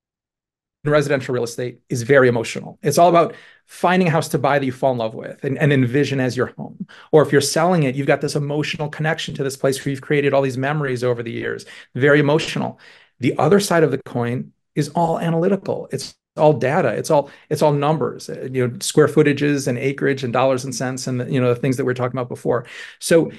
residential 0.86 1.34
real 1.34 1.44
estate 1.44 1.80
is 1.90 2.04
very 2.04 2.30
emotional. 2.30 2.80
It's 2.84 2.98
all 2.98 3.10
about 3.10 3.36
finding 3.66 4.08
a 4.08 4.12
house 4.12 4.30
to 4.30 4.38
buy 4.38 4.60
that 4.60 4.66
you 4.66 4.72
fall 4.72 4.92
in 4.92 5.00
love 5.00 5.16
with 5.16 5.44
and, 5.44 5.58
and 5.58 5.74
envision 5.74 6.20
as 6.20 6.38
your 6.38 6.54
home. 6.58 6.88
Or 7.12 7.22
if 7.22 7.32
you're 7.32 7.42
selling 7.42 7.84
it, 7.84 7.96
you've 7.96 8.08
got 8.08 8.22
this 8.22 8.36
emotional 8.36 8.88
connection 8.88 9.34
to 9.36 9.44
this 9.44 9.58
place 9.58 9.84
where 9.84 9.90
you've 9.90 10.02
created 10.02 10.34
all 10.34 10.44
these 10.44 10.58
memories 10.58 11.04
over 11.04 11.24
the 11.24 11.32
years. 11.32 11.66
Very 11.96 12.20
emotional. 12.20 12.80
The 13.20 13.38
other 13.38 13.60
side 13.60 13.84
of 13.84 13.92
the 13.92 14.02
coin 14.04 14.52
is 14.76 14.90
all 14.90 15.20
analytical. 15.20 15.88
It's 15.92 16.16
all 16.38 16.54
data. 16.54 16.90
It's 16.90 17.10
all 17.10 17.30
it's 17.50 17.62
all 17.62 17.74
numbers. 17.74 18.30
Uh, 18.30 18.48
you 18.52 18.68
know, 18.68 18.78
square 18.80 19.08
footages 19.08 19.68
and 19.68 19.78
acreage 19.78 20.24
and 20.24 20.34
dollars 20.34 20.66
and 20.66 20.76
cents 20.76 21.08
and 21.08 21.32
you 21.34 21.40
know 21.40 21.54
the 21.54 21.60
things 21.60 21.78
that 21.78 21.86
we 21.86 21.92
are 21.92 21.96
talking 21.96 22.18
about 22.18 22.30
before. 22.30 22.66
So 23.00 23.32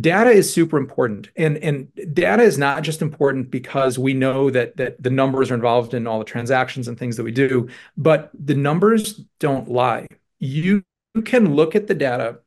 data 0.00 0.30
is 0.30 0.52
super 0.52 0.76
important 0.76 1.30
and 1.36 1.56
and 1.58 1.88
data 2.12 2.42
is 2.42 2.58
not 2.58 2.82
just 2.82 3.02
important 3.02 3.50
because 3.50 3.98
we 3.98 4.14
know 4.14 4.50
that 4.50 4.76
that 4.76 5.02
the 5.02 5.10
numbers 5.10 5.50
are 5.50 5.54
involved 5.54 5.94
in 5.94 6.06
all 6.06 6.18
the 6.18 6.24
transactions 6.24 6.88
and 6.88 6.98
things 6.98 7.16
that 7.16 7.24
we 7.24 7.32
do 7.32 7.68
but 7.96 8.30
the 8.34 8.54
numbers 8.54 9.14
don't 9.40 9.68
lie 9.68 10.06
you, 10.38 10.84
you 11.14 11.22
can 11.22 11.54
look 11.54 11.74
at 11.74 11.86
the 11.86 11.94
data 11.94 12.38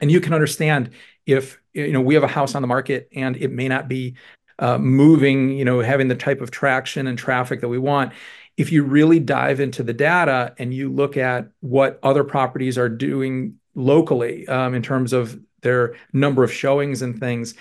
and 0.00 0.12
you 0.12 0.20
can 0.20 0.32
understand 0.32 0.90
if 1.24 1.60
you 1.72 1.92
know 1.92 2.00
we 2.00 2.14
have 2.14 2.22
a 2.22 2.28
house 2.28 2.54
on 2.54 2.62
the 2.62 2.68
market 2.68 3.08
and 3.14 3.36
it 3.36 3.50
may 3.50 3.68
not 3.68 3.88
be 3.88 4.14
moving, 4.78 5.50
you 5.50 5.64
know, 5.64 5.80
having 5.80 6.08
the 6.08 6.14
type 6.14 6.40
of 6.40 6.50
traction 6.50 7.06
and 7.06 7.18
traffic 7.18 7.60
that 7.60 7.68
we 7.68 7.78
want. 7.78 8.12
If 8.56 8.72
you 8.72 8.84
really 8.84 9.20
dive 9.20 9.60
into 9.60 9.82
the 9.82 9.92
data 9.92 10.54
and 10.58 10.72
you 10.72 10.90
look 10.90 11.16
at 11.16 11.48
what 11.60 11.98
other 12.02 12.24
properties 12.24 12.78
are 12.78 12.88
doing 12.88 13.58
locally 13.74 14.48
um, 14.48 14.74
in 14.74 14.82
terms 14.82 15.12
of 15.12 15.38
their 15.60 15.94
number 16.12 16.42
of 16.42 16.52
showings 16.52 17.02
and 17.02 17.18
things, 17.18 17.54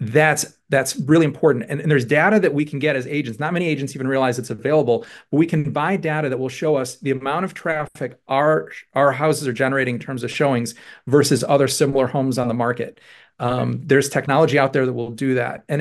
that's 0.00 0.56
that's 0.70 0.96
really 0.96 1.24
important. 1.24 1.66
And, 1.68 1.90
there's 1.90 2.04
data 2.04 2.38
that 2.40 2.54
we 2.54 2.64
can 2.64 2.78
get 2.78 2.94
as 2.94 3.06
agents. 3.06 3.40
Not 3.40 3.52
many 3.52 3.66
agents 3.66 3.94
even 3.94 4.06
realize 4.06 4.38
it's 4.38 4.50
available 4.50 5.04
but 5.30 5.36
we 5.38 5.46
can 5.46 5.72
buy 5.72 5.96
data 5.96 6.28
that 6.28 6.38
will 6.38 6.48
show 6.48 6.76
us 6.76 6.96
the 6.96 7.10
amount 7.10 7.44
of 7.44 7.54
traffic 7.54 8.18
our 8.28 8.70
our 8.94 9.12
houses 9.12 9.48
are 9.48 9.52
generating 9.52 9.96
in 9.96 10.00
terms 10.00 10.22
of 10.22 10.30
showings 10.30 10.74
versus 11.06 11.42
other 11.42 11.68
similar 11.68 12.06
homes 12.06 12.38
on 12.38 12.48
the 12.48 12.54
market. 12.54 13.00
Um, 13.40 13.82
there's 13.84 14.08
technology 14.08 14.58
out 14.58 14.72
there 14.72 14.86
that 14.86 14.92
will 14.92 15.10
do 15.10 15.34
that. 15.34 15.64
And 15.68 15.80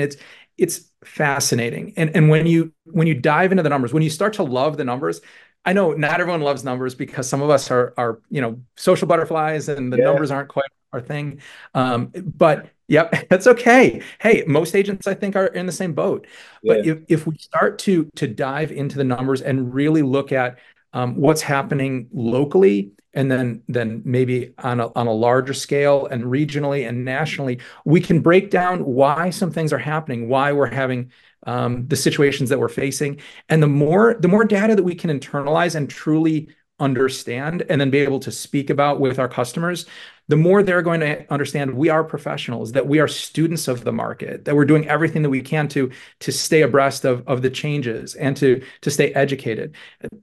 it's 0.57 0.91
fascinating 1.03 1.93
and 1.97 2.15
and 2.15 2.29
when 2.29 2.47
you 2.47 2.71
when 2.85 3.07
you 3.07 3.13
dive 3.13 3.51
into 3.51 3.63
the 3.63 3.69
numbers 3.69 3.93
when 3.93 4.03
you 4.03 4.09
start 4.09 4.33
to 4.33 4.43
love 4.43 4.77
the 4.77 4.83
numbers 4.83 5.21
I 5.65 5.73
know 5.73 5.91
not 5.91 6.21
everyone 6.21 6.41
loves 6.41 6.63
numbers 6.63 6.95
because 6.95 7.27
some 7.27 7.41
of 7.41 7.49
us 7.49 7.69
are 7.71 7.93
are 7.97 8.21
you 8.29 8.41
know 8.41 8.61
social 8.75 9.07
butterflies 9.07 9.69
and 9.69 9.91
the 9.91 9.97
yeah. 9.97 10.05
numbers 10.05 10.31
aren't 10.31 10.49
quite 10.49 10.69
our 10.93 11.01
thing. 11.01 11.41
Um, 11.73 12.11
but 12.15 12.69
yep, 12.87 13.27
that's 13.29 13.47
okay. 13.47 14.01
Hey, 14.19 14.43
most 14.47 14.75
agents 14.75 15.07
I 15.07 15.13
think 15.13 15.35
are 15.35 15.47
in 15.47 15.65
the 15.65 15.71
same 15.71 15.93
boat. 15.93 16.27
Yeah. 16.61 16.75
But 16.75 16.85
if 16.85 16.99
if 17.07 17.27
we 17.27 17.37
start 17.37 17.79
to 17.79 18.05
to 18.15 18.27
dive 18.27 18.71
into 18.71 18.97
the 18.97 19.03
numbers 19.03 19.41
and 19.41 19.73
really 19.73 20.01
look 20.01 20.31
at 20.31 20.57
what's 21.05 21.41
happening 21.41 22.07
locally 22.11 22.91
and 23.13 23.31
then 23.31 23.61
then 23.67 24.01
maybe 24.05 24.53
on 24.59 24.79
a, 24.79 24.91
on 24.93 25.07
a 25.07 25.13
larger 25.13 25.53
scale 25.53 26.05
and 26.07 26.23
regionally 26.23 26.87
and 26.87 27.05
nationally 27.05 27.59
we 27.85 28.01
can 28.01 28.19
break 28.21 28.49
down 28.49 28.83
why 28.85 29.29
some 29.29 29.51
things 29.51 29.71
are 29.71 29.77
happening 29.77 30.27
why 30.27 30.51
we're 30.51 30.65
having 30.65 31.11
um, 31.47 31.87
the 31.87 31.95
situations 31.95 32.49
that 32.49 32.59
we're 32.59 32.67
facing. 32.69 33.19
And 33.49 33.63
the 33.63 33.67
more 33.67 34.15
the 34.19 34.27
more 34.27 34.45
data 34.45 34.75
that 34.75 34.83
we 34.83 34.95
can 34.95 35.09
internalize 35.09 35.75
and 35.75 35.89
truly 35.89 36.49
understand 36.79 37.63
and 37.69 37.81
then 37.81 37.89
be 37.89 37.99
able 37.99 38.19
to 38.19 38.31
speak 38.31 38.69
about 38.69 38.99
with 38.99 39.19
our 39.19 39.27
customers, 39.27 39.85
the 40.27 40.35
more 40.35 40.61
they're 40.61 40.81
going 40.81 40.99
to 40.99 41.31
understand 41.31 41.73
we 41.75 41.89
are 41.89 42.03
professionals, 42.03 42.73
that 42.73 42.87
we 42.87 42.99
are 42.99 43.07
students 43.07 43.67
of 43.67 43.83
the 43.83 43.91
market, 43.91 44.45
that 44.45 44.55
we're 44.55 44.65
doing 44.65 44.87
everything 44.87 45.21
that 45.23 45.29
we 45.29 45.41
can 45.41 45.67
to 45.69 45.91
to 46.19 46.31
stay 46.31 46.61
abreast 46.61 47.05
of, 47.05 47.27
of 47.27 47.41
the 47.41 47.49
changes 47.49 48.15
and 48.15 48.37
to 48.37 48.61
to 48.81 48.91
stay 48.91 49.13
educated. 49.13 49.75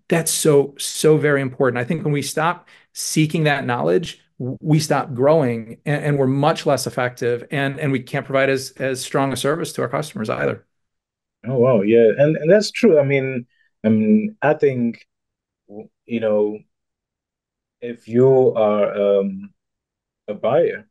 That's 0.09 0.31
so 0.31 0.75
so 0.79 1.17
very 1.17 1.41
important. 1.41 1.79
I 1.79 1.85
think 1.85 2.05
when 2.05 2.13
we 2.13 2.23
stop 2.23 2.69
seeking 2.93 3.45
that 3.45 3.65
knowledge, 3.67 4.21
we 4.39 4.79
stop 4.81 5.15
growing 5.15 5.79
and, 5.87 6.05
and 6.05 6.19
we're 6.19 6.27
much 6.27 6.67
less 6.67 6.87
effective 6.87 7.45
and 7.51 7.79
and 7.79 7.93
we 7.93 8.01
can't 8.01 8.27
provide 8.27 8.51
as 8.51 8.73
as 8.73 9.01
strong 9.01 9.33
a 9.33 9.37
service 9.37 9.73
to 9.75 9.83
our 9.83 9.89
customers 9.89 10.31
either. 10.31 10.65
Oh 11.47 11.59
wow, 11.59 11.83
yeah, 11.83 12.11
and 12.19 12.37
and 12.37 12.51
that's 12.51 12.71
true. 12.71 12.99
I 12.99 13.05
mean, 13.05 13.47
I 13.85 13.89
mean, 13.91 14.37
I 14.43 14.55
think 14.55 15.07
you 16.07 16.21
know, 16.21 16.59
if 17.81 18.09
you 18.09 18.55
are 18.55 19.21
um, 19.21 19.51
a 20.29 20.35
buyer 20.35 20.89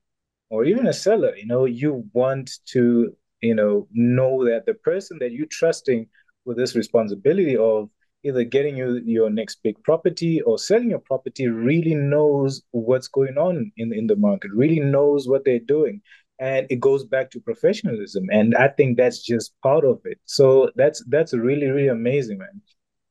or 0.50 0.66
even 0.66 0.88
a 0.88 0.94
seller, 0.94 1.36
you 1.36 1.48
know, 1.48 1.66
you 1.66 2.08
want 2.14 2.52
to 2.68 3.16
you 3.42 3.56
know 3.56 3.88
know 3.92 4.46
that 4.46 4.66
the 4.66 4.74
person 4.74 5.18
that 5.20 5.32
you're 5.32 5.48
trusting 5.48 6.08
with 6.46 6.58
this 6.58 6.76
responsibility 6.76 7.58
of 7.58 7.90
either 8.26 8.44
getting 8.44 8.78
you 8.78 9.02
your 9.06 9.30
next 9.30 9.62
big 9.64 9.82
property 9.84 10.42
or 10.42 10.58
selling 10.58 10.90
your 10.90 11.00
property 11.00 11.48
really 11.48 11.94
knows 11.94 12.62
what's 12.72 13.08
going 13.08 13.38
on 13.38 13.72
in 13.78 13.94
in 13.94 14.08
the 14.08 14.16
market, 14.16 14.52
really 14.54 14.80
knows 14.80 15.28
what 15.28 15.44
they're 15.46 15.60
doing 15.60 16.02
and 16.40 16.68
it 16.70 16.80
goes 16.80 17.06
back 17.06 17.32
to 17.32 17.40
professionalism. 17.40 18.26
And 18.32 18.56
i 18.56 18.68
think 18.68 18.98
that's 18.98 19.22
just 19.22 19.54
part 19.62 19.86
of 19.86 20.02
it. 20.06 20.20
So 20.26 20.70
that's 20.76 21.04
that's 21.08 21.34
really 21.34 21.68
really 21.68 21.88
amazing 21.88 22.40
man. 22.40 22.62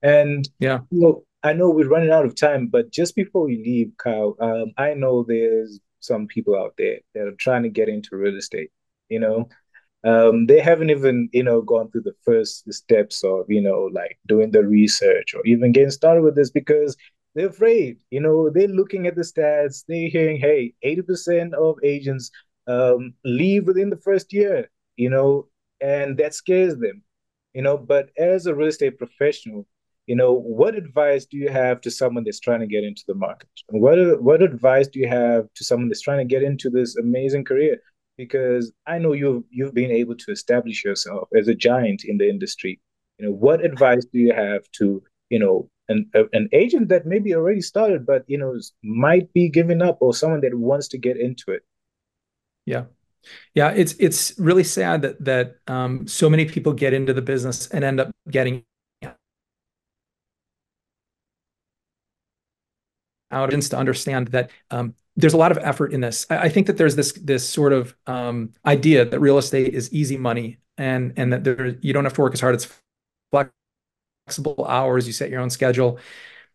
And 0.03 0.49
yeah. 0.59 0.81
you 0.91 1.01
know, 1.01 1.25
i 1.43 1.53
know 1.53 1.71
we're 1.71 1.89
running 1.89 2.11
out 2.11 2.25
of 2.25 2.35
time 2.35 2.67
but 2.67 2.91
just 2.91 3.15
before 3.15 3.45
we 3.47 3.57
leave 3.59 3.93
kyle 3.99 4.37
um, 4.41 4.73
i 4.77 4.95
know 4.95 5.25
there's 5.27 5.81
some 6.01 6.27
people 6.27 6.57
out 6.57 6.75
there 6.79 6.99
that 7.15 7.27
are 7.27 7.37
trying 7.39 7.63
to 7.63 7.69
get 7.69 7.89
into 7.89 8.17
real 8.17 8.37
estate 8.37 8.71
you 9.09 9.21
know? 9.21 9.49
Um, 10.05 10.47
they 10.47 10.59
haven't 10.61 10.91
even 10.91 11.29
you 11.33 11.45
know 11.45 11.63
gone 11.63 11.89
through 11.91 12.03
the 12.03 12.17
first 12.25 12.73
steps 12.73 13.23
of 13.23 13.45
you 13.49 13.61
know 13.63 13.89
like 13.93 14.19
doing 14.27 14.51
the 14.51 14.65
research 14.65 15.33
or 15.33 15.47
even 15.47 15.71
getting 15.71 15.93
started 15.93 16.23
with 16.23 16.35
this 16.35 16.51
because 16.51 16.97
they're 17.35 17.49
afraid 17.49 17.99
you 18.11 18.21
know? 18.21 18.51
They're 18.51 18.67
looking 18.69 19.07
at 19.07 19.15
the 19.15 19.23
stats 19.23 19.85
they're 19.87 20.09
hearing 20.09 20.39
hey 20.39 20.75
80% 20.85 21.55
of 21.55 21.79
agents 21.85 22.33
um, 22.67 23.15
leave 23.25 23.67
within 23.67 23.91
the 23.91 23.97
first 23.97 24.33
year, 24.33 24.71
you 24.97 25.11
know, 25.11 25.49
and 25.81 26.17
that 26.19 26.35
scares 26.35 26.77
them, 26.77 27.03
you 27.55 27.63
know. 27.63 27.77
But 27.77 28.11
as 28.17 28.47
a 28.47 28.55
real 28.55 28.69
estate 28.69 28.99
professional, 28.99 29.67
you 30.07 30.17
know, 30.17 30.33
what 30.33 30.75
advice 30.75 31.27
do 31.27 31.37
you 31.37 31.49
have 31.49 31.81
to 31.83 31.91
someone 31.91 32.25
that's 32.25 32.41
trying 32.41 32.61
to 32.61 32.67
get 32.67 32.85
into 32.85 33.05
the 33.07 33.15
market? 33.15 33.49
What 33.69 34.23
what 34.23 34.43
advice 34.43 34.89
do 34.89 34.99
you 34.99 35.09
have 35.09 35.53
to 35.55 35.65
someone 35.65 35.89
that's 35.89 36.01
trying 36.01 36.19
to 36.19 36.25
get 36.25 36.43
into 36.43 36.71
this 36.71 36.97
amazing 36.97 37.45
career? 37.45 37.79
Because 38.17 38.73
I 38.87 38.99
know 38.99 39.13
you've 39.13 39.45
you've 39.51 39.75
been 39.75 39.91
able 39.91 40.17
to 40.17 40.33
establish 40.33 40.85
yourself 40.85 41.29
as 41.39 41.49
a 41.49 41.55
giant 41.55 42.05
in 42.05 42.19
the 42.19 42.29
industry. 42.29 42.81
You 43.19 43.27
know, 43.27 43.33
what 43.33 43.65
advice 43.65 44.05
do 44.05 44.19
you 44.19 44.33
have 44.33 44.63
to 44.79 45.03
you 45.31 45.39
know 45.39 45.71
an 45.89 46.11
an 46.33 46.49
agent 46.53 46.89
that 46.89 47.07
maybe 47.07 47.35
already 47.35 47.61
started 47.61 48.05
but 48.05 48.25
you 48.27 48.39
know 48.39 48.59
might 48.83 49.33
be 49.33 49.49
giving 49.49 49.83
up 49.83 49.99
or 50.01 50.15
someone 50.15 50.41
that 50.41 50.55
wants 50.55 50.89
to 50.89 50.99
get 50.99 51.17
into 51.17 51.53
it? 51.53 51.63
Yeah. 52.67 52.85
Yeah, 53.55 53.71
it's 53.71 53.93
it's 54.01 54.37
really 54.37 54.65
sad 54.65 55.03
that 55.03 55.25
that 55.25 55.57
um, 55.69 56.09
so 56.09 56.29
many 56.29 56.45
people 56.45 56.73
get 56.73 56.93
into 56.93 57.13
the 57.13 57.23
business 57.23 57.69
and 57.69 57.85
end 57.85 58.01
up 58.01 58.11
getting 58.29 58.65
out 63.33 63.51
to 63.51 63.77
understand 63.77 64.29
that 64.29 64.51
um, 64.71 64.95
there's 65.17 65.35
a 65.35 65.39
lot 65.39 65.53
of 65.53 65.59
effort 65.59 65.93
in 65.93 66.01
this. 66.01 66.27
I, 66.31 66.39
I, 66.39 66.49
think 66.49 66.67
that 66.67 66.77
there's 66.77 66.97
this 66.97 67.13
this 67.13 67.49
sort 67.49 67.73
of 67.73 67.95
um, 68.07 68.53
idea 68.65 69.05
that 69.05 69.21
real 69.21 69.39
estate 69.39 69.75
is 69.75 69.93
easy 69.93 70.17
money 70.17 70.59
and 70.79 71.13
and 71.17 71.33
that 71.33 71.45
there 71.45 71.77
you 71.81 71.93
don't 71.93 72.05
have 72.05 72.15
to 72.15 72.21
work 72.21 72.35
as 72.35 72.41
hard. 72.41 72.55
It's 72.55 72.69
flexible 73.31 74.67
hours. 74.69 75.07
You 75.07 75.13
set 75.13 75.31
your 75.31 75.41
own 75.41 75.51
schedule 75.51 75.99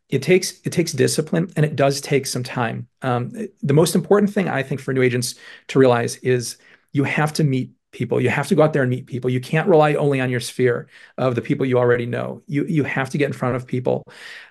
it 0.09 0.21
takes 0.21 0.61
it 0.63 0.71
takes 0.71 0.93
discipline 0.93 1.51
and 1.55 1.65
it 1.65 1.75
does 1.75 1.99
take 1.99 2.25
some 2.25 2.43
time. 2.43 2.87
Um, 3.01 3.31
the 3.61 3.73
most 3.73 3.95
important 3.95 4.33
thing 4.33 4.47
I 4.47 4.63
think 4.63 4.79
for 4.79 4.93
new 4.93 5.01
agents 5.01 5.35
to 5.67 5.79
realize 5.79 6.15
is 6.17 6.57
you 6.93 7.03
have 7.03 7.33
to 7.33 7.43
meet 7.43 7.71
people. 7.91 8.21
You 8.21 8.29
have 8.29 8.47
to 8.47 8.55
go 8.55 8.63
out 8.63 8.73
there 8.73 8.83
and 8.83 8.89
meet 8.89 9.05
people. 9.05 9.29
You 9.29 9.41
can't 9.41 9.67
rely 9.67 9.95
only 9.95 10.21
on 10.21 10.29
your 10.29 10.39
sphere 10.39 10.87
of 11.17 11.35
the 11.35 11.41
people 11.41 11.65
you 11.65 11.77
already 11.77 12.05
know. 12.05 12.41
You 12.47 12.65
you 12.65 12.83
have 12.83 13.09
to 13.11 13.17
get 13.17 13.27
in 13.27 13.33
front 13.33 13.55
of 13.55 13.67
people. 13.67 14.03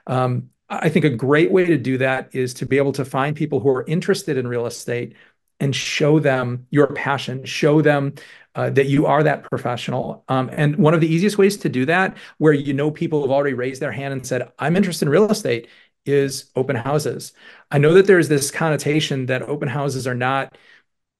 Um, 0.06 0.50
I 0.68 0.88
think 0.88 1.04
a 1.04 1.10
great 1.10 1.50
way 1.52 1.64
to 1.66 1.78
do 1.78 1.98
that 1.98 2.34
is 2.34 2.54
to 2.54 2.66
be 2.66 2.76
able 2.76 2.92
to 2.92 3.04
find 3.04 3.36
people 3.36 3.60
who 3.60 3.68
are 3.70 3.84
interested 3.86 4.36
in 4.36 4.48
real 4.48 4.66
estate 4.66 5.14
and 5.60 5.74
show 5.74 6.18
them 6.18 6.66
your 6.70 6.88
passion, 6.88 7.44
show 7.44 7.80
them 7.80 8.14
uh, 8.54 8.70
that 8.70 8.86
you 8.86 9.06
are 9.06 9.22
that 9.22 9.44
professional. 9.44 10.24
Um, 10.28 10.50
and 10.52 10.76
one 10.76 10.92
of 10.92 11.00
the 11.00 11.06
easiest 11.06 11.38
ways 11.38 11.56
to 11.58 11.68
do 11.68 11.86
that, 11.86 12.16
where 12.38 12.52
you 12.52 12.74
know 12.74 12.90
people 12.90 13.22
have 13.22 13.30
already 13.30 13.54
raised 13.54 13.80
their 13.80 13.92
hand 13.92 14.12
and 14.12 14.26
said, 14.26 14.50
I'm 14.58 14.76
interested 14.76 15.06
in 15.06 15.10
real 15.10 15.30
estate, 15.30 15.68
is 16.04 16.50
open 16.56 16.76
houses. 16.76 17.32
I 17.70 17.78
know 17.78 17.94
that 17.94 18.06
there's 18.06 18.28
this 18.28 18.50
connotation 18.50 19.26
that 19.26 19.42
open 19.42 19.68
houses 19.68 20.06
are 20.06 20.14
not 20.14 20.56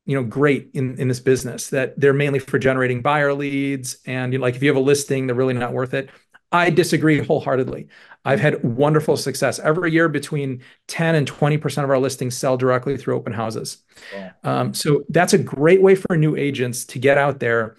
you 0.05 0.15
know 0.15 0.23
great 0.23 0.71
in 0.75 0.99
in 1.01 1.09
this 1.09 1.21
business 1.21 1.71
that 1.71 1.99
they're 1.99 2.13
mainly 2.13 2.39
for 2.39 2.59
generating 2.59 3.03
buyer 3.03 3.35
leads 3.35 3.99
and 4.07 4.33
you 4.33 4.39
know, 4.39 4.43
like 4.45 4.55
if 4.55 4.63
you 4.63 4.69
have 4.69 4.77
a 4.77 4.81
listing 4.81 5.27
they're 5.27 5.35
really 5.35 5.55
not 5.55 5.73
worth 5.73 5.95
it 5.95 6.11
I 6.53 6.71
disagree 6.71 7.19
wholeheartedly. 7.19 7.89
I've 8.27 8.41
had 8.41 8.62
wonderful 8.65 9.17
success. 9.17 9.61
Every 9.61 9.93
year, 9.93 10.09
between 10.09 10.62
10 10.89 11.15
and 11.15 11.31
20% 11.31 11.85
of 11.85 11.91
our 11.91 11.99
listings 11.99 12.37
sell 12.37 12.57
directly 12.57 12.97
through 12.97 13.15
open 13.15 13.33
houses. 13.33 13.79
Um, 14.43 14.75
so 14.75 15.05
that's 15.09 15.33
a 15.33 15.39
great 15.39 15.81
way 15.81 15.95
for 15.95 16.17
new 16.17 16.35
agents 16.35 16.85
to 16.87 16.99
get 16.99 17.19
out 17.19 17.39
there, 17.39 17.79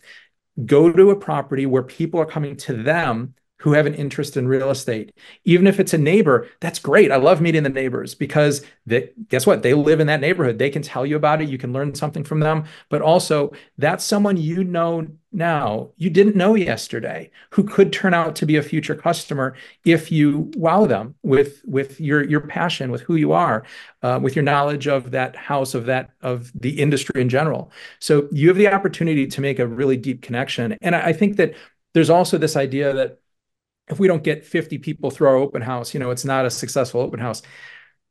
go 0.65 0.89
to 0.91 1.11
a 1.11 1.17
property 1.17 1.65
where 1.65 1.83
people 1.83 2.21
are 2.21 2.25
coming 2.25 2.55
to 2.57 2.81
them 2.81 3.35
who 3.59 3.73
have 3.73 3.85
an 3.85 3.95
interest 3.95 4.37
in 4.37 4.47
real 4.47 4.69
estate. 4.69 5.13
Even 5.43 5.67
if 5.67 5.79
it's 5.79 5.93
a 5.93 5.97
neighbor, 5.97 6.47
that's 6.59 6.79
great. 6.79 7.11
I 7.11 7.15
love 7.15 7.41
meeting 7.41 7.63
the 7.63 7.69
neighbors 7.69 8.13
because 8.13 8.63
they, 8.85 9.09
guess 9.29 9.47
what? 9.47 9.63
They 9.63 9.73
live 9.73 9.99
in 9.99 10.07
that 10.07 10.21
neighborhood. 10.21 10.59
They 10.59 10.69
can 10.69 10.81
tell 10.81 11.05
you 11.05 11.15
about 11.15 11.41
it. 11.41 11.49
You 11.49 11.57
can 11.57 11.73
learn 11.73 11.95
something 11.95 12.23
from 12.23 12.39
them. 12.39 12.65
But 12.89 13.01
also, 13.01 13.51
that's 13.77 14.03
someone 14.03 14.37
you 14.37 14.63
know 14.63 15.07
now 15.33 15.89
you 15.97 16.09
didn't 16.09 16.35
know 16.35 16.55
yesterday 16.55 17.29
who 17.51 17.63
could 17.63 17.91
turn 17.91 18.13
out 18.13 18.35
to 18.35 18.45
be 18.45 18.55
a 18.55 18.63
future 18.63 18.95
customer 18.95 19.55
if 19.83 20.09
you 20.11 20.49
wow 20.55 20.85
them 20.85 21.15
with 21.21 21.61
with 21.65 21.99
your 21.99 22.23
your 22.23 22.39
passion 22.39 22.91
with 22.91 23.01
who 23.01 23.15
you 23.15 23.33
are 23.33 23.63
uh, 24.03 24.17
with 24.21 24.35
your 24.35 24.43
knowledge 24.43 24.87
of 24.87 25.11
that 25.11 25.35
house 25.35 25.75
of 25.75 25.85
that 25.85 26.11
of 26.21 26.49
the 26.59 26.79
industry 26.79 27.21
in 27.21 27.27
general 27.27 27.71
so 27.99 28.27
you 28.31 28.47
have 28.47 28.57
the 28.57 28.69
opportunity 28.69 29.27
to 29.27 29.41
make 29.41 29.59
a 29.59 29.67
really 29.67 29.97
deep 29.97 30.21
connection 30.21 30.77
and 30.81 30.95
I, 30.95 31.07
I 31.07 31.13
think 31.13 31.35
that 31.35 31.53
there's 31.93 32.09
also 32.09 32.37
this 32.37 32.55
idea 32.55 32.93
that 32.93 33.19
if 33.89 33.99
we 33.99 34.07
don't 34.07 34.23
get 34.23 34.45
50 34.45 34.77
people 34.79 35.11
through 35.11 35.27
our 35.27 35.35
open 35.35 35.61
house, 35.61 35.93
you 35.93 35.99
know, 35.99 36.11
it's 36.11 36.25
not 36.25 36.45
a 36.45 36.49
successful 36.49 37.01
open 37.01 37.19
house. 37.19 37.41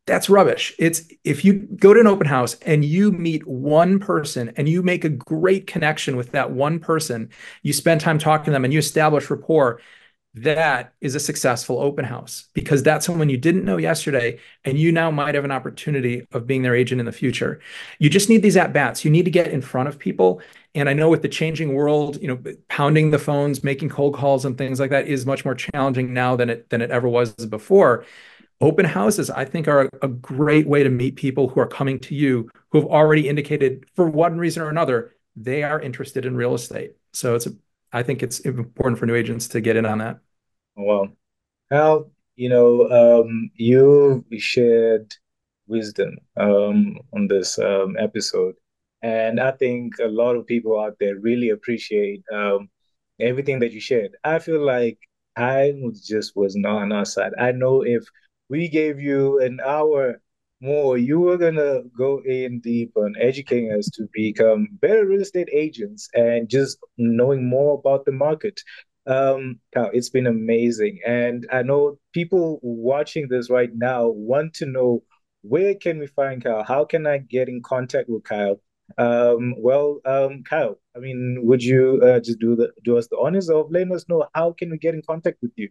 That's 0.07 0.31
rubbish. 0.31 0.73
It's 0.79 1.03
if 1.25 1.45
you 1.45 1.55
go 1.55 1.93
to 1.93 2.01
an 2.01 2.07
open 2.07 2.29
house 2.29 2.55
and 2.63 2.85
you 2.85 3.11
meet 3.11 3.47
one 3.47 3.99
person 3.99 4.53
and 4.57 4.69
you 4.69 4.83
make 4.83 5.05
a 5.05 5.09
great 5.09 5.67
connection 5.67 6.17
with 6.17 6.31
that 6.33 6.53
one 6.53 6.79
person, 6.79 7.31
you 7.63 7.73
spend 7.73 8.01
time 8.01 8.19
talking 8.19 8.47
to 8.47 8.51
them 8.53 8.65
and 8.65 8.73
you 8.73 8.79
establish 8.79 9.29
rapport, 9.29 9.81
that 10.37 10.93
is 11.01 11.15
a 11.15 11.21
successful 11.21 11.81
open 11.81 12.05
house 12.05 12.49
because 12.53 12.83
that's 12.83 13.07
someone 13.07 13.31
you 13.31 13.39
didn't 13.39 13.65
know 13.65 13.79
yesterday 13.79 14.39
and 14.65 14.79
you 14.79 14.93
now 14.93 15.11
might 15.11 15.35
have 15.35 15.47
an 15.47 15.51
opportunity 15.51 16.27
of 16.33 16.47
being 16.47 16.61
their 16.61 16.75
agent 16.75 17.01
in 17.01 17.07
the 17.07 17.13
future. 17.13 17.59
You 17.99 18.11
just 18.11 18.29
need 18.29 18.43
these 18.43 18.57
at 18.57 18.73
bats 18.73 19.05
you 19.05 19.11
need 19.11 19.25
to 19.25 19.31
get 19.31 19.49
in 19.49 19.63
front 19.63 19.89
of 19.89 19.99
people. 19.99 20.43
And 20.75 20.91
i 20.91 20.93
know 20.93 21.09
with 21.09 21.23
the 21.23 21.29
changing 21.29 21.75
world 21.75 22.21
you 22.21 22.29
know 22.29 22.39
pounding 22.69 23.11
the 23.11 23.19
phones 23.19 23.65
making 23.65 23.89
cold 23.89 24.15
calls 24.15 24.45
and 24.45 24.59
things 24.59 24.79
like 24.79 24.91
that 24.91 25.09
is 25.09 25.25
much 25.25 25.45
more 25.45 25.55
challenging 25.55 26.13
now 26.13 26.37
than 26.37 26.51
it 26.51 26.69
than 26.69 26.83
it 26.83 26.91
ever 26.91 27.09
was 27.09 27.33
before. 27.35 28.05
Open 28.61 28.85
houses 28.85 29.31
i 29.31 29.45
think 29.45 29.69
are 29.69 29.89
a, 30.03 30.09
great 30.09 30.67
way 30.67 30.83
to 30.83 30.91
meet 30.91 31.17
people 31.17 31.49
who 31.49 31.61
are 31.61 31.67
coming 31.67 31.99
to 32.01 32.15
you 32.15 32.51
who 32.71 32.81
have 32.81 32.89
already 32.89 33.29
indicated 33.29 33.87
for 33.95 34.09
one 34.09 34.39
reason 34.39 34.63
or 34.63 34.69
another 34.69 35.13
they 35.37 35.63
are 35.63 35.81
interested 35.81 36.25
in 36.25 36.35
real 36.35 36.55
estate. 36.55 36.93
So 37.13 37.35
it's 37.35 37.47
a 37.47 37.53
I 37.93 38.03
think 38.03 38.23
it's 38.23 38.41
important 38.41 38.99
for 38.99 39.07
new 39.07 39.15
agents 39.15 39.49
to 39.49 39.61
get 39.61 39.77
in 39.77 39.87
on 39.87 39.99
that. 39.99 40.19
Well, 40.77 41.09
Kyle, 41.71 42.11
you 42.37 42.49
know, 42.49 42.89
um, 42.91 43.51
you 43.57 44.25
shared 44.39 45.15
wisdom 45.69 46.19
um, 46.37 46.99
on 47.15 47.29
this 47.29 47.59
um, 47.59 47.97
episode. 47.99 48.57
And 49.03 49.41
I 49.41 49.53
think 49.53 49.95
a 50.01 50.09
lot 50.09 50.37
of 50.37 50.47
people 50.47 50.81
out 50.81 50.97
there 51.01 51.17
really 51.19 51.51
appreciate 51.51 52.23
um, 52.33 52.71
everything 53.21 53.61
that 53.61 53.73
you 53.73 53.81
shared. 53.81 54.13
I 54.25 54.39
feel 54.41 54.65
like 54.65 54.99
I 55.37 55.75
just 56.05 56.37
was 56.37 56.57
not 56.57 56.83
on 56.83 56.93
our 56.93 57.07
side. 57.07 57.33
I 57.39 57.53
know 57.53 57.83
if 57.85 58.05
we 58.49 58.69
gave 58.69 59.01
you 59.01 59.41
an 59.41 59.61
hour 59.65 60.21
more, 60.61 60.99
you 60.99 61.21
were 61.21 61.39
gonna 61.39 61.83
go 61.97 62.23
in 62.25 62.61
deep 62.61 62.93
on 62.97 63.15
educating 63.21 63.73
us 63.73 63.89
to 63.95 64.09
become 64.13 64.69
better 64.81 65.07
real 65.07 65.21
estate 65.23 65.49
agents 65.53 66.09
and 66.15 66.49
just 66.49 66.79
knowing 66.99 67.49
more 67.49 67.79
about 67.79 68.05
the 68.07 68.13
market. 68.13 68.61
Um, 69.07 69.61
Kyle, 69.73 69.91
it's 69.93 70.11
been 70.11 70.27
amazing, 70.27 71.01
and 71.07 71.47
I 71.53 71.63
know 71.63 71.99
people 72.13 72.59
watching 72.63 73.29
this 73.29 73.51
right 73.51 73.71
now 73.75 74.09
want 74.09 74.55
to 74.55 74.67
know 74.67 75.03
where 75.43 75.75
can 75.75 75.99
we 75.99 76.07
find 76.09 76.43
Kyle? 76.43 76.65
How 76.65 76.85
can 76.85 77.07
I 77.07 77.19
get 77.19 77.49
in 77.49 77.63
contact 77.63 78.09
with 78.09 78.25
Kyle? 78.25 78.61
Um, 78.99 79.55
well, 79.59 80.01
um, 80.05 80.43
Kyle, 80.43 80.79
I 80.97 81.01
mean, 81.01 81.41
would 81.43 81.63
you 81.63 82.01
uh, 82.03 82.21
just 82.21 82.39
do 82.39 82.57
the 82.57 82.73
do 82.85 82.97
us 82.99 83.09
the 83.09 83.19
honors 83.19 83.51
of 83.51 83.71
letting 83.71 83.95
us 83.95 84.09
know 84.09 84.27
how 84.35 84.53
can 84.53 84.71
we 84.71 84.79
get 84.79 84.95
in 84.95 85.03
contact 85.03 85.39
with 85.43 85.53
you? 85.57 85.69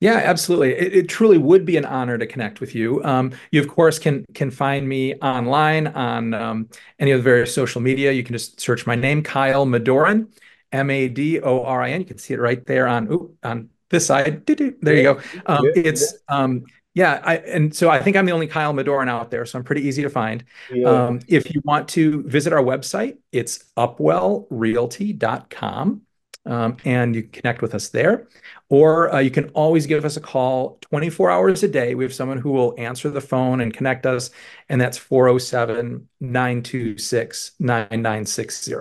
Yeah, 0.00 0.22
absolutely. 0.24 0.74
It, 0.74 0.94
it, 0.94 1.08
truly 1.08 1.38
would 1.38 1.64
be 1.64 1.76
an 1.76 1.84
honor 1.84 2.16
to 2.18 2.26
connect 2.26 2.60
with 2.60 2.72
you. 2.72 3.02
Um, 3.02 3.32
you, 3.50 3.60
of 3.60 3.66
course, 3.66 3.98
can 3.98 4.24
can 4.32 4.52
find 4.52 4.88
me 4.88 5.14
online 5.16 5.88
on 5.88 6.34
um, 6.34 6.68
any 7.00 7.10
of 7.10 7.18
the 7.18 7.24
various 7.24 7.52
social 7.52 7.80
media. 7.80 8.12
You 8.12 8.22
can 8.22 8.32
just 8.32 8.60
search 8.60 8.86
my 8.86 8.94
name, 8.94 9.22
Kyle 9.24 9.66
Madorin, 9.66 10.28
M 10.72 10.90
A 10.90 11.08
D 11.08 11.40
O 11.40 11.62
R 11.62 11.82
I 11.82 11.90
N. 11.90 12.00
You 12.00 12.06
can 12.06 12.18
see 12.18 12.34
it 12.34 12.40
right 12.40 12.64
there 12.66 12.86
on 12.86 13.10
ooh, 13.12 13.34
on 13.42 13.70
this 13.90 14.06
side. 14.06 14.46
There 14.46 14.96
you 14.96 15.02
go. 15.02 15.20
Um, 15.46 15.64
it's 15.74 16.14
um, 16.28 16.64
yeah, 16.94 17.20
I, 17.22 17.36
and 17.36 17.74
so 17.74 17.90
I 17.90 18.02
think 18.02 18.16
I'm 18.16 18.26
the 18.26 18.32
only 18.32 18.48
Kyle 18.48 18.74
Madorin 18.74 19.08
out 19.08 19.30
there, 19.30 19.46
so 19.46 19.58
I'm 19.58 19.64
pretty 19.64 19.82
easy 19.82 20.02
to 20.02 20.10
find. 20.10 20.44
Yeah. 20.72 20.88
Um, 20.88 21.20
if 21.28 21.54
you 21.54 21.62
want 21.64 21.88
to 21.90 22.24
visit 22.24 22.52
our 22.52 22.62
website, 22.62 23.18
it's 23.30 23.66
upwellrealty.com 23.76 26.02
um, 26.48 26.78
and 26.84 27.14
you 27.14 27.22
can 27.22 27.30
connect 27.30 27.62
with 27.62 27.74
us 27.74 27.90
there. 27.90 28.26
Or 28.70 29.14
uh, 29.14 29.20
you 29.20 29.30
can 29.30 29.50
always 29.50 29.86
give 29.86 30.04
us 30.04 30.16
a 30.16 30.20
call 30.20 30.78
24 30.90 31.30
hours 31.30 31.62
a 31.62 31.68
day. 31.68 31.94
We 31.94 32.04
have 32.04 32.14
someone 32.14 32.38
who 32.38 32.50
will 32.50 32.74
answer 32.78 33.10
the 33.10 33.20
phone 33.20 33.60
and 33.60 33.72
connect 33.72 34.06
us, 34.06 34.30
and 34.68 34.80
that's 34.80 34.98
407 34.98 36.08
926 36.20 37.52
9960. 37.60 38.74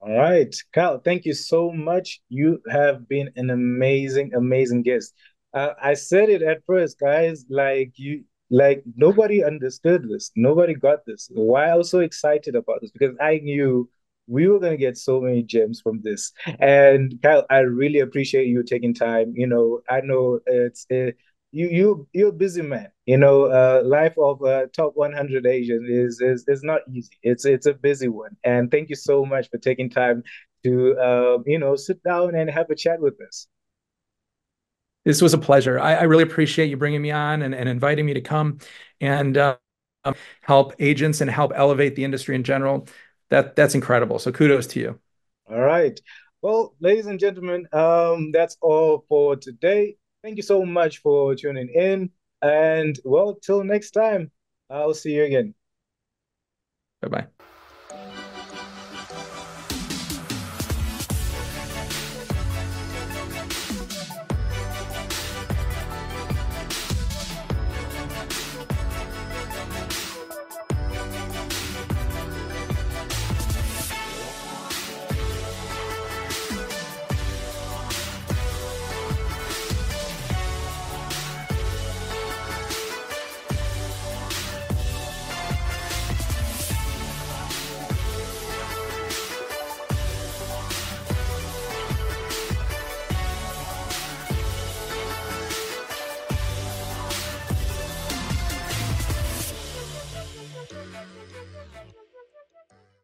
All 0.00 0.16
right. 0.16 0.54
Kyle, 0.72 0.98
thank 0.98 1.24
you 1.26 1.34
so 1.34 1.70
much. 1.72 2.20
You 2.28 2.62
have 2.70 3.06
been 3.08 3.30
an 3.36 3.50
amazing, 3.50 4.32
amazing 4.34 4.82
guest. 4.82 5.14
Uh, 5.52 5.70
I 5.82 5.94
said 5.94 6.30
it 6.30 6.42
at 6.42 6.64
first, 6.66 6.98
guys, 6.98 7.44
like 7.50 7.92
you, 7.96 8.24
like 8.50 8.82
nobody 8.96 9.44
understood 9.44 10.08
this. 10.08 10.30
Nobody 10.36 10.74
got 10.74 11.04
this. 11.06 11.28
Why 11.32 11.66
I 11.68 11.74
was 11.76 11.90
so 11.90 12.00
excited 12.00 12.54
about 12.54 12.80
this 12.80 12.90
because 12.90 13.14
I 13.20 13.38
knew 13.42 13.90
we 14.26 14.46
were 14.48 14.58
going 14.60 14.72
to 14.72 14.78
get 14.78 14.96
so 14.96 15.20
many 15.20 15.42
gems 15.42 15.80
from 15.82 16.00
this. 16.02 16.32
And 16.60 17.20
Kyle, 17.22 17.44
I 17.50 17.58
really 17.58 17.98
appreciate 17.98 18.46
you 18.46 18.62
taking 18.62 18.94
time. 18.94 19.34
You 19.36 19.48
know, 19.48 19.80
I 19.88 20.00
know 20.00 20.40
it's 20.46 20.86
uh, 20.90 21.10
you 21.52 21.68
you 21.68 22.08
you're 22.12 22.28
a 22.28 22.32
busy 22.32 22.62
man. 22.62 22.88
You 23.06 23.18
know, 23.18 23.44
uh, 23.44 23.82
life 23.84 24.14
of 24.18 24.42
a 24.42 24.68
top 24.68 24.92
100 24.94 25.46
Asian 25.46 25.86
is 25.88 26.20
is 26.20 26.44
is 26.48 26.62
not 26.62 26.82
easy. 26.92 27.10
It's 27.22 27.44
it's 27.44 27.66
a 27.66 27.74
busy 27.74 28.08
one. 28.08 28.36
And 28.44 28.70
thank 28.70 28.88
you 28.88 28.96
so 28.96 29.24
much 29.24 29.50
for 29.50 29.58
taking 29.58 29.90
time 29.90 30.22
to 30.64 30.96
uh, 30.98 31.38
you 31.46 31.58
know 31.58 31.76
sit 31.76 32.02
down 32.02 32.34
and 32.34 32.50
have 32.50 32.70
a 32.70 32.74
chat 32.74 33.00
with 33.00 33.14
us. 33.26 33.46
This 35.04 35.22
was 35.22 35.32
a 35.32 35.38
pleasure. 35.38 35.80
I, 35.80 35.94
I 35.94 36.02
really 36.02 36.22
appreciate 36.22 36.68
you 36.68 36.76
bringing 36.76 37.00
me 37.00 37.10
on 37.10 37.42
and, 37.42 37.54
and 37.54 37.68
inviting 37.68 38.04
me 38.04 38.14
to 38.14 38.20
come 38.20 38.58
and 39.00 39.36
uh, 39.36 39.56
help 40.42 40.74
agents 40.78 41.20
and 41.20 41.30
help 41.30 41.52
elevate 41.54 41.96
the 41.96 42.04
industry 42.04 42.36
in 42.36 42.44
general 42.44 42.86
that 43.30 43.56
that's 43.56 43.74
incredible. 43.74 44.18
So 44.18 44.30
kudos 44.32 44.66
to 44.68 44.80
you. 44.80 45.00
All 45.48 45.60
right. 45.60 45.98
Well, 46.42 46.74
ladies 46.80 47.06
and 47.06 47.18
gentlemen, 47.18 47.66
um, 47.72 48.32
that's 48.32 48.56
all 48.60 49.04
for 49.08 49.36
today. 49.36 49.96
Thank 50.22 50.36
you 50.36 50.42
so 50.42 50.64
much 50.64 50.98
for 50.98 51.34
tuning 51.34 51.68
in. 51.68 52.10
And 52.42 52.98
well, 53.04 53.34
till 53.34 53.64
next 53.64 53.92
time, 53.92 54.30
I'll 54.68 54.94
see 54.94 55.12
you 55.14 55.24
again. 55.24 55.54
Bye 57.02 57.08
bye. 57.08 57.46